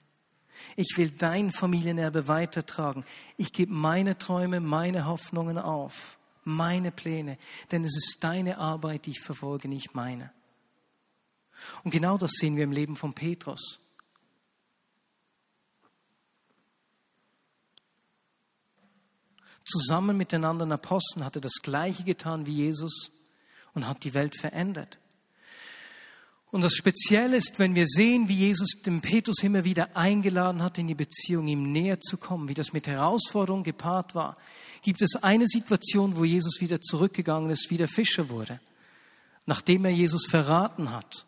Ich 0.75 0.95
will 0.95 1.09
dein 1.09 1.51
Familienerbe 1.51 2.27
weitertragen. 2.27 3.03
Ich 3.37 3.51
gebe 3.51 3.73
meine 3.73 4.17
Träume, 4.17 4.59
meine 4.59 5.05
Hoffnungen 5.05 5.57
auf, 5.57 6.17
meine 6.43 6.91
Pläne, 6.91 7.37
denn 7.71 7.83
es 7.83 7.95
ist 7.97 8.17
deine 8.21 8.57
Arbeit, 8.57 9.05
die 9.05 9.11
ich 9.11 9.21
verfolge, 9.21 9.67
nicht 9.67 9.95
meine. 9.95 10.31
Und 11.83 11.91
genau 11.91 12.17
das 12.17 12.31
sehen 12.33 12.55
wir 12.55 12.63
im 12.63 12.71
Leben 12.71 12.95
von 12.95 13.13
Petrus. 13.13 13.79
Zusammen 19.71 20.17
mit 20.17 20.31
den 20.31 20.43
anderen 20.43 20.71
Aposteln 20.71 21.23
hat 21.23 21.35
er 21.35 21.41
das 21.41 21.61
Gleiche 21.61 22.03
getan 22.03 22.45
wie 22.45 22.55
Jesus 22.55 23.11
und 23.73 23.87
hat 23.87 24.03
die 24.03 24.13
Welt 24.13 24.35
verändert. 24.35 24.99
Und 26.51 26.65
das 26.65 26.73
Spezielle 26.73 27.37
ist, 27.37 27.59
wenn 27.59 27.75
wir 27.75 27.87
sehen, 27.87 28.27
wie 28.27 28.35
Jesus 28.35 28.71
den 28.85 28.99
Petrus 28.99 29.41
immer 29.41 29.63
wieder 29.63 29.95
eingeladen 29.95 30.61
hat, 30.61 30.77
in 30.77 30.87
die 30.87 30.95
Beziehung 30.95 31.47
ihm 31.47 31.71
näher 31.71 32.01
zu 32.01 32.17
kommen, 32.17 32.49
wie 32.49 32.53
das 32.53 32.73
mit 32.73 32.87
Herausforderungen 32.87 33.63
gepaart 33.63 34.15
war, 34.15 34.35
gibt 34.81 35.01
es 35.01 35.15
eine 35.15 35.47
Situation, 35.47 36.17
wo 36.17 36.25
Jesus 36.25 36.59
wieder 36.59 36.81
zurückgegangen 36.81 37.49
ist, 37.49 37.69
wieder 37.69 37.87
Fischer 37.87 38.27
wurde, 38.27 38.59
nachdem 39.45 39.85
er 39.85 39.91
Jesus 39.91 40.25
verraten 40.29 40.91
hat. 40.91 41.25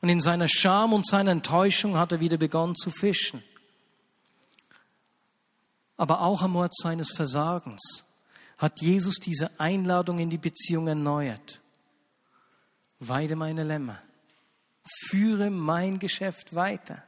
Und 0.00 0.08
in 0.08 0.20
seiner 0.20 0.48
Scham 0.48 0.94
und 0.94 1.06
seiner 1.06 1.32
Enttäuschung 1.32 1.98
hat 1.98 2.12
er 2.12 2.20
wieder 2.20 2.38
begonnen 2.38 2.74
zu 2.74 2.90
fischen. 2.90 3.42
Aber 5.96 6.22
auch 6.22 6.42
am 6.42 6.56
Ort 6.56 6.74
seines 6.74 7.10
Versagens 7.10 8.04
hat 8.58 8.80
Jesus 8.80 9.16
diese 9.16 9.60
Einladung 9.60 10.18
in 10.18 10.30
die 10.30 10.38
Beziehung 10.38 10.88
erneuert. 10.88 11.60
Weide 12.98 13.36
meine 13.36 13.64
Lämmer 13.64 13.98
führe 14.84 15.50
mein 15.50 15.98
Geschäft 15.98 16.54
weiter. 16.54 17.02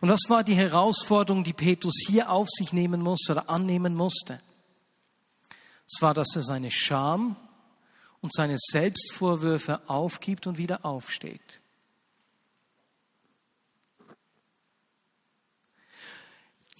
Und 0.00 0.08
was 0.08 0.20
war 0.28 0.44
die 0.44 0.54
Herausforderung, 0.54 1.44
die 1.44 1.52
Petrus 1.52 1.94
hier 2.06 2.30
auf 2.30 2.48
sich 2.50 2.72
nehmen 2.72 3.00
musste 3.00 3.32
oder 3.32 3.48
annehmen 3.48 3.94
musste? 3.94 4.38
Es 5.86 6.02
war, 6.02 6.14
dass 6.14 6.34
er 6.34 6.42
seine 6.42 6.70
Scham 6.70 7.36
und 8.20 8.32
seine 8.34 8.56
Selbstvorwürfe 8.58 9.80
aufgibt 9.88 10.46
und 10.46 10.58
wieder 10.58 10.84
aufsteht. 10.84 11.57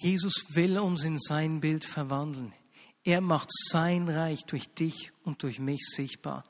Jesus 0.01 0.45
will 0.49 0.79
uns 0.79 1.03
in 1.03 1.17
sein 1.17 1.59
Bild 1.59 1.85
verwandeln. 1.85 2.53
Er 3.03 3.21
macht 3.21 3.49
sein 3.69 4.07
Reich 4.07 4.45
durch 4.45 4.69
dich 4.73 5.11
und 5.23 5.43
durch 5.43 5.59
mich 5.59 5.85
sichtbar. 5.95 6.43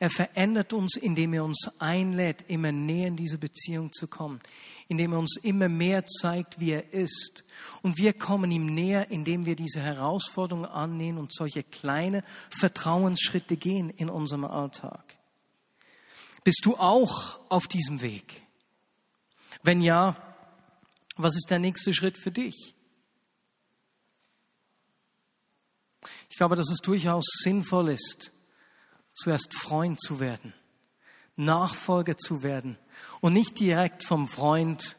Er 0.00 0.10
verändert 0.10 0.72
uns, 0.72 0.96
indem 0.96 1.34
er 1.34 1.44
uns 1.44 1.68
einlädt, 1.80 2.44
immer 2.48 2.70
näher 2.70 3.08
in 3.08 3.16
diese 3.16 3.38
Beziehung 3.38 3.92
zu 3.92 4.06
kommen, 4.06 4.40
indem 4.86 5.12
er 5.12 5.18
uns 5.18 5.36
immer 5.42 5.68
mehr 5.68 6.06
zeigt, 6.06 6.60
wie 6.60 6.70
er 6.70 6.92
ist. 6.92 7.44
Und 7.82 7.98
wir 7.98 8.12
kommen 8.12 8.50
ihm 8.50 8.74
näher, 8.74 9.10
indem 9.10 9.44
wir 9.44 9.56
diese 9.56 9.80
Herausforderungen 9.80 10.66
annehmen 10.66 11.18
und 11.18 11.32
solche 11.32 11.64
kleine 11.64 12.22
Vertrauensschritte 12.50 13.56
gehen 13.56 13.90
in 13.90 14.08
unserem 14.08 14.44
Alltag. 14.44 15.16
Bist 16.44 16.60
du 16.62 16.76
auch 16.76 17.40
auf 17.48 17.66
diesem 17.66 18.00
Weg? 18.00 18.42
Wenn 19.64 19.82
ja, 19.82 20.16
was 21.16 21.34
ist 21.34 21.50
der 21.50 21.58
nächste 21.58 21.92
Schritt 21.92 22.16
für 22.16 22.30
dich? 22.30 22.74
Ich 26.38 26.40
glaube, 26.40 26.54
dass 26.54 26.70
es 26.70 26.78
durchaus 26.78 27.24
sinnvoll 27.42 27.88
ist, 27.88 28.30
zuerst 29.12 29.54
Freund 29.54 30.00
zu 30.00 30.20
werden, 30.20 30.54
Nachfolger 31.34 32.16
zu 32.16 32.44
werden 32.44 32.78
und 33.20 33.32
nicht 33.32 33.58
direkt 33.58 34.04
vom 34.04 34.28
Freund 34.28 34.96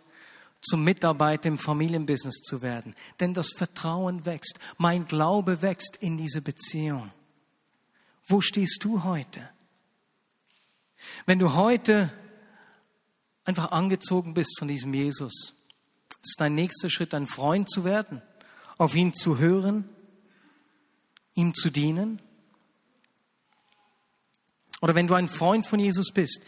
zum 0.60 0.84
Mitarbeiter 0.84 1.47
im 1.47 1.58
Familienbusiness 1.58 2.41
zu 2.41 2.62
werden. 2.62 2.93
Denn 3.21 3.34
das 3.34 3.52
Vertrauen 3.56 4.25
wächst, 4.25 4.60
mein 4.78 5.08
Glaube 5.08 5.62
wächst 5.62 5.95
in 6.02 6.17
diese 6.17 6.41
Beziehung. 6.41 7.10
Wo 8.28 8.41
stehst 8.41 8.84
du 8.84 9.06
heute? 9.06 9.49
Wenn 11.25 11.39
du 11.39 11.54
heute 11.54 12.12
einfach 13.45 13.71
angezogen 13.71 14.34
bist 14.34 14.60
von 14.60 14.67
diesem 14.67 14.93
Jesus, 14.93 15.54
ist 16.21 16.36
dein 16.38 16.56
nächster 16.56 16.89
Schritt, 16.89 17.13
ein 17.13 17.28
Freund 17.28 17.69
zu 17.69 17.86
werden, 17.86 18.21
auf 18.78 18.93
ihn 18.93 19.13
zu 19.13 19.38
hören, 19.38 19.89
ihm 21.39 21.54
zu 21.54 21.69
dienen 21.69 22.21
oder 24.82 24.95
wenn 24.95 25.08
du 25.08 25.13
ein 25.13 25.28
Freund 25.28 25.65
von 25.65 25.80
Jesus 25.80 26.12
bist, 26.13 26.41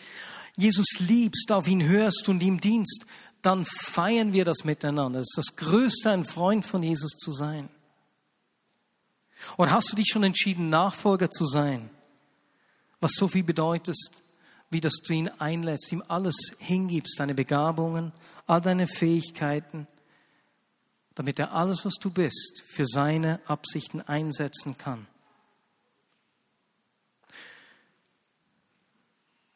Jesus 0.55 0.87
liebst, 0.99 1.51
auf 1.51 1.67
ihn 1.67 1.83
hörst 1.83 2.29
und 2.29 2.43
ihm 2.43 2.59
dienst, 2.59 3.05
dann 3.41 3.65
feiern 3.65 4.33
wir 4.33 4.45
das 4.45 4.63
miteinander. 4.63 5.19
Es 5.19 5.27
ist 5.35 5.37
das 5.37 5.55
Größte, 5.55 6.11
ein 6.11 6.25
Freund 6.25 6.65
von 6.65 6.83
Jesus 6.83 7.11
zu 7.11 7.31
sein. 7.31 7.69
Oder 9.57 9.71
hast 9.71 9.91
du 9.91 9.95
dich 9.95 10.07
schon 10.11 10.23
entschieden, 10.23 10.69
Nachfolger 10.69 11.29
zu 11.29 11.45
sein? 11.45 11.89
Was 12.99 13.13
so 13.13 13.27
viel 13.27 13.43
bedeutet, 13.43 13.97
wie 14.69 14.79
dass 14.79 14.93
du 15.03 15.13
ihn 15.13 15.27
einlädst, 15.39 15.91
ihm 15.91 16.03
alles 16.07 16.35
hingibst, 16.59 17.19
deine 17.19 17.33
Begabungen, 17.33 18.13
all 18.45 18.61
deine 18.61 18.87
Fähigkeiten, 18.87 19.87
damit 21.15 21.39
er 21.39 21.53
alles, 21.53 21.85
was 21.85 21.95
du 21.95 22.09
bist, 22.09 22.63
für 22.65 22.85
seine 22.85 23.41
Absichten 23.47 24.01
einsetzen 24.01 24.77
kann. 24.77 25.07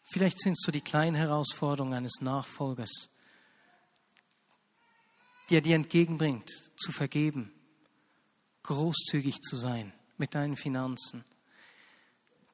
Vielleicht 0.04 0.40
sind 0.40 0.54
es 0.54 0.64
so 0.66 0.72
die 0.72 0.82
kleinen 0.82 1.16
Herausforderungen 1.16 1.94
eines 1.94 2.22
Nachfolgers, 2.22 3.10
die 5.50 5.58
er 5.58 5.62
dir 5.62 5.76
entgegenbringt, 5.76 6.50
zu 6.78 6.92
vergeben, 6.92 7.52
großzügig 8.64 9.42
zu 9.42 9.56
sein 9.56 9.94
mit 10.18 10.34
deinen 10.34 10.56
Finanzen, 10.56 11.24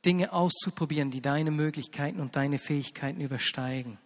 Dinge 0.03 0.33
auszuprobieren, 0.33 1.11
die 1.11 1.21
deine 1.21 1.51
Möglichkeiten 1.51 2.19
und 2.19 2.35
deine 2.35 2.57
Fähigkeiten 2.57 3.21
übersteigen. 3.21 3.99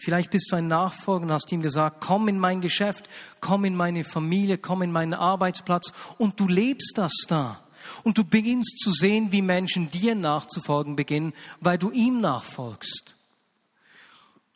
Vielleicht 0.00 0.30
bist 0.30 0.52
du 0.52 0.56
ein 0.56 0.68
Nachfolger 0.68 1.24
und 1.24 1.32
hast 1.32 1.50
ihm 1.50 1.60
gesagt, 1.60 2.00
komm 2.00 2.28
in 2.28 2.38
mein 2.38 2.60
Geschäft, 2.60 3.08
komm 3.40 3.64
in 3.64 3.74
meine 3.74 4.04
Familie, 4.04 4.56
komm 4.56 4.82
in 4.82 4.92
meinen 4.92 5.14
Arbeitsplatz 5.14 5.92
und 6.18 6.38
du 6.38 6.46
lebst 6.46 6.92
das 6.96 7.12
da. 7.26 7.60
Und 8.04 8.16
du 8.16 8.24
beginnst 8.24 8.78
zu 8.78 8.92
sehen, 8.92 9.32
wie 9.32 9.42
Menschen 9.42 9.90
dir 9.90 10.14
nachzufolgen 10.14 10.94
beginnen, 10.94 11.32
weil 11.60 11.78
du 11.78 11.90
ihm 11.90 12.20
nachfolgst. 12.20 13.14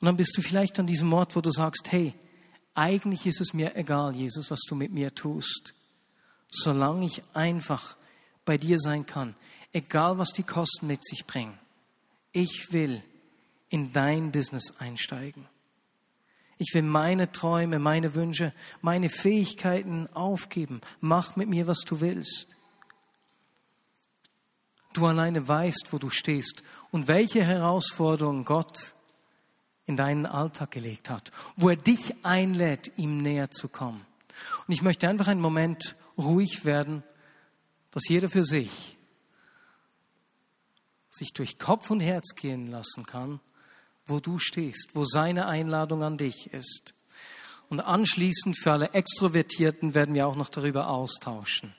Und 0.01 0.07
dann 0.07 0.17
bist 0.17 0.37
du 0.37 0.43
vielleicht 0.43 0.79
an 0.79 0.87
diesem 0.87 1.13
Ort, 1.13 1.35
wo 1.35 1.41
du 1.41 1.51
sagst, 1.51 1.91
hey, 1.91 2.15
eigentlich 2.75 3.27
ist 3.27 3.41
es 3.41 3.53
mir 3.53 3.77
egal, 3.77 4.15
Jesus, 4.15 4.51
was 4.51 4.61
du 4.69 4.75
mit 4.75 4.93
mir 4.93 5.15
tust, 5.15 5.75
solange 6.51 7.07
ich 7.07 7.23
einfach 7.35 7.97
bei 8.45 8.59
dir 8.59 8.79
sein 8.79 9.07
kann, 9.07 9.35
egal 9.73 10.19
was 10.19 10.31
die 10.31 10.43
Kosten 10.43 10.87
mit 10.87 11.05
sich 11.05 11.27
bringen. 11.27 11.59
Ich 12.33 12.73
will 12.73 13.03
in 13.73 13.91
dein 13.93 14.33
Business 14.33 14.75
einsteigen. 14.79 15.49
Ich 16.59 16.75
will 16.75 16.83
meine 16.83 17.33
Träume, 17.33 17.79
meine 17.79 18.15
Wünsche, 18.15 18.53
meine 18.83 19.09
Fähigkeiten 19.09 20.07
aufgeben. 20.09 20.83
Mach 21.01 21.37
mit 21.37 21.49
mir, 21.49 21.67
was 21.67 21.81
du 21.81 22.03
willst. 22.03 22.49
Du 24.93 25.07
alleine 25.07 25.49
weißt, 25.49 25.89
wo 25.91 25.99
du 25.99 26.11
stehst 26.11 26.63
und 26.91 27.09
welche 27.09 27.43
Herausforderungen 27.43 28.45
Gott 28.45 28.95
in 29.87 29.97
deinen 29.97 30.27
Alltag 30.27 30.71
gelegt 30.71 31.09
hat, 31.09 31.33
wo 31.57 31.71
er 31.71 31.77
dich 31.77 32.15
einlädt, 32.25 32.93
ihm 32.99 33.17
näher 33.17 33.51
zu 33.51 33.69
kommen. 33.69 34.05
Und 34.67 34.75
ich 34.75 34.83
möchte 34.83 35.09
einfach 35.09 35.29
einen 35.29 35.41
Moment 35.41 35.97
ruhig 36.19 36.67
werden, 36.67 37.03
dass 37.91 38.07
jeder 38.07 38.29
für 38.29 38.45
sich 38.45 38.99
sich 41.09 41.33
durch 41.33 41.59
Kopf 41.59 41.91
und 41.91 42.01
Herz 42.01 42.35
gehen 42.35 42.67
lassen 42.67 43.07
kann, 43.07 43.41
wo 44.07 44.21
du 44.21 44.39
stehst, 44.39 44.91
wo 44.95 45.05
seine 45.05 45.47
Einladung 45.47 46.03
an 46.03 46.17
dich 46.19 46.53
ist. 46.53 46.95
Und 47.69 47.81
anschließend 47.81 48.59
für 48.59 48.73
alle 48.73 48.91
Extrovertierten 48.91 49.95
werden 49.95 50.15
wir 50.15 50.27
auch 50.27 50.37
noch 50.37 50.49
darüber 50.49 50.89
austauschen. 50.89 51.75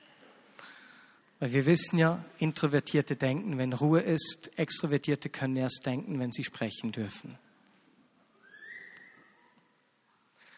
Weil 1.40 1.52
wir 1.52 1.66
wissen 1.66 1.98
ja, 1.98 2.24
Introvertierte 2.38 3.16
denken, 3.16 3.58
wenn 3.58 3.72
Ruhe 3.72 4.00
ist, 4.00 4.50
Extrovertierte 4.56 5.28
können 5.28 5.56
erst 5.56 5.82
denken, 5.84 6.18
wenn 6.18 6.32
sie 6.32 6.42
sprechen 6.42 6.90
dürfen. 6.90 7.38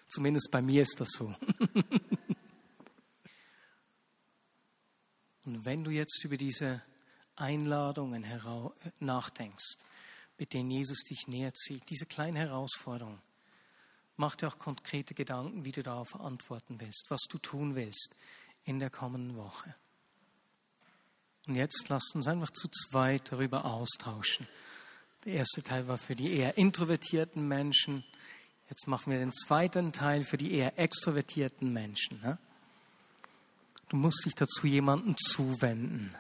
Zumindest 0.09 0.51
bei 0.51 0.63
mir 0.63 0.83
ist 0.83 1.01
das 1.01 1.09
so. 1.11 1.35
Und 5.45 5.65
wenn 5.65 5.85
du 5.85 5.91
jetzt 5.91 6.25
über 6.25 6.37
diese 6.37 6.83
Einladungen 7.37 8.25
nachdenkst, 8.99 9.77
mit 10.39 10.53
denen 10.53 10.71
Jesus 10.71 11.03
dich 11.05 11.27
näher 11.29 11.53
zieht, 11.55 11.89
diese 11.91 12.07
kleinen 12.07 12.37
Herausforderungen, 12.37 13.21
mach 14.17 14.37
dir 14.37 14.49
auch 14.49 14.59
konkrete 14.59 15.15
Gedanken, 15.15 15.65
wie 15.65 15.73
du 15.73 15.83
darauf 15.83 16.19
antworten 16.19 16.81
willst, 16.81 17.07
was 17.09 17.23
du 17.29 17.39
tun 17.39 17.75
willst 17.75 18.11
in 18.65 18.79
der 18.79 18.91
kommenden 18.91 19.37
Woche. 19.37 19.75
Und 21.47 21.55
jetzt 21.55 21.89
lasst 21.89 22.15
uns 22.15 22.27
einfach 22.27 22.51
zu 22.51 22.69
zweit 22.69 23.31
darüber 23.31 23.65
austauschen. 23.65 24.49
Der 25.25 25.35
erste 25.35 25.63
Teil 25.63 25.87
war 25.89 25.99
für 25.99 26.15
die 26.15 26.33
eher 26.33 26.59
introvertierten 26.59 27.47
Menschen. 27.47 28.05
Jetzt 28.69 28.89
machen 28.89 29.13
wir 29.13 29.19
den 29.19 29.33
zweiten 29.33 29.93
Teil 29.93 30.25
für 30.25 30.37
die 30.37 30.53
eher 30.53 30.79
extrovertierten 30.79 31.73
Menschen. 31.73 32.21
Ne? 32.21 32.39
Du 33.89 33.97
musst 33.97 34.25
dich 34.25 34.35
dazu 34.35 34.67
jemandem 34.67 35.17
zuwenden. 35.17 36.15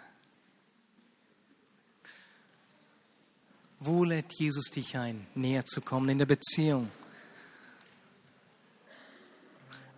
Wo 3.78 4.04
lädt 4.04 4.32
Jesus 4.34 4.70
dich 4.70 4.96
ein, 4.96 5.26
näher 5.34 5.64
zu 5.64 5.80
kommen 5.80 6.08
in 6.08 6.18
der 6.18 6.26
Beziehung? 6.26 6.90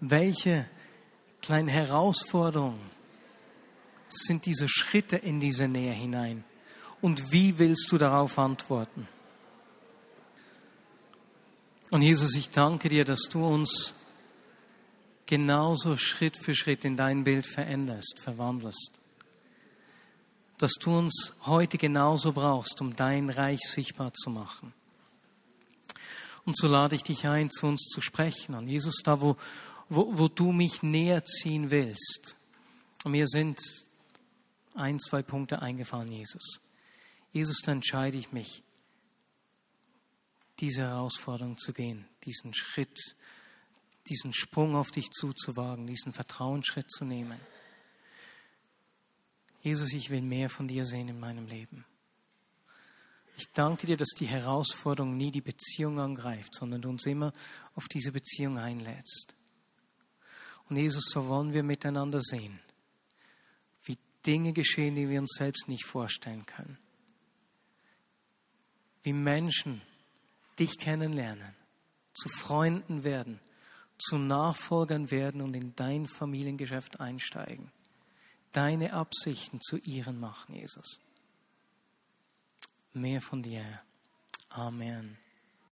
Welche 0.00 0.68
kleinen 1.42 1.68
Herausforderungen 1.68 2.90
sind 4.08 4.46
diese 4.46 4.68
Schritte 4.68 5.16
in 5.16 5.40
diese 5.40 5.68
Nähe 5.68 5.92
hinein? 5.92 6.44
Und 7.00 7.32
wie 7.32 7.58
willst 7.58 7.88
du 7.90 7.98
darauf 7.98 8.38
antworten? 8.38 9.06
Und 11.90 12.02
Jesus, 12.02 12.34
ich 12.34 12.50
danke 12.50 12.88
dir, 12.88 13.04
dass 13.04 13.22
du 13.30 13.46
uns 13.46 13.94
genauso 15.26 15.96
Schritt 15.96 16.36
für 16.36 16.54
Schritt 16.54 16.84
in 16.84 16.96
dein 16.96 17.24
Bild 17.24 17.46
veränderst, 17.46 18.18
verwandelst. 18.20 18.97
Dass 20.58 20.72
du 20.80 20.96
uns 20.96 21.32
heute 21.46 21.78
genauso 21.78 22.32
brauchst, 22.32 22.80
um 22.80 22.94
dein 22.94 23.30
Reich 23.30 23.60
sichtbar 23.60 24.12
zu 24.12 24.30
machen. 24.30 24.74
Und 26.44 26.56
so 26.56 26.66
lade 26.66 26.96
ich 26.96 27.02
dich 27.02 27.26
ein, 27.26 27.50
zu 27.50 27.66
uns 27.66 27.88
zu 27.88 28.00
sprechen. 28.00 28.54
Und 28.54 28.68
Jesus, 28.68 29.02
da 29.04 29.20
wo, 29.20 29.36
wo, 29.88 30.18
wo 30.18 30.28
du 30.28 30.52
mich 30.52 30.82
näher 30.82 31.24
ziehen 31.24 31.70
willst. 31.70 32.36
Und 33.04 33.12
mir 33.12 33.26
sind 33.26 33.58
ein, 34.74 34.98
zwei 34.98 35.22
Punkte 35.22 35.60
eingefallen, 35.60 36.10
Jesus. 36.10 36.60
Jesus, 37.32 37.58
da 37.64 37.72
entscheide 37.72 38.16
ich 38.16 38.32
mich, 38.32 38.62
diese 40.60 40.82
Herausforderung 40.82 41.56
zu 41.58 41.72
gehen, 41.72 42.06
diesen 42.24 42.54
Schritt, 42.54 43.16
diesen 44.08 44.32
Sprung 44.32 44.74
auf 44.74 44.90
dich 44.90 45.10
zuzuwagen, 45.10 45.86
diesen 45.86 46.12
Vertrauensschritt 46.12 46.90
zu 46.90 47.04
nehmen. 47.04 47.38
Jesus, 49.60 49.92
ich 49.92 50.10
will 50.10 50.22
mehr 50.22 50.48
von 50.48 50.68
dir 50.68 50.84
sehen 50.84 51.08
in 51.08 51.18
meinem 51.18 51.46
Leben. 51.46 51.84
Ich 53.36 53.50
danke 53.52 53.86
dir, 53.86 53.96
dass 53.96 54.10
die 54.18 54.26
Herausforderung 54.26 55.16
nie 55.16 55.30
die 55.30 55.40
Beziehung 55.40 56.00
angreift, 56.00 56.54
sondern 56.54 56.82
du 56.82 56.88
uns 56.88 57.06
immer 57.06 57.32
auf 57.74 57.86
diese 57.86 58.10
Beziehung 58.10 58.58
einlädst. 58.58 59.36
Und 60.68 60.76
Jesus, 60.76 61.04
so 61.08 61.28
wollen 61.28 61.54
wir 61.54 61.62
miteinander 61.62 62.20
sehen, 62.20 62.58
wie 63.84 63.96
Dinge 64.26 64.52
geschehen, 64.52 64.96
die 64.96 65.08
wir 65.08 65.20
uns 65.20 65.36
selbst 65.38 65.68
nicht 65.68 65.84
vorstellen 65.84 66.44
können. 66.46 66.78
Wie 69.02 69.12
Menschen 69.12 69.80
dich 70.58 70.76
kennenlernen, 70.76 71.54
zu 72.12 72.28
Freunden 72.28 73.04
werden, 73.04 73.40
zu 73.98 74.18
Nachfolgern 74.18 75.10
werden 75.10 75.40
und 75.40 75.54
in 75.54 75.74
dein 75.76 76.06
Familiengeschäft 76.06 77.00
einsteigen. 77.00 77.70
Deine 78.52 78.92
Absichten 78.92 79.61
zu 79.61 79.76
ihren 79.78 80.18
machen, 80.18 80.54
Jesus. 80.54 81.00
Mehr 82.92 83.20
von 83.20 83.42
dir. 83.42 83.80
Amen. 84.48 85.18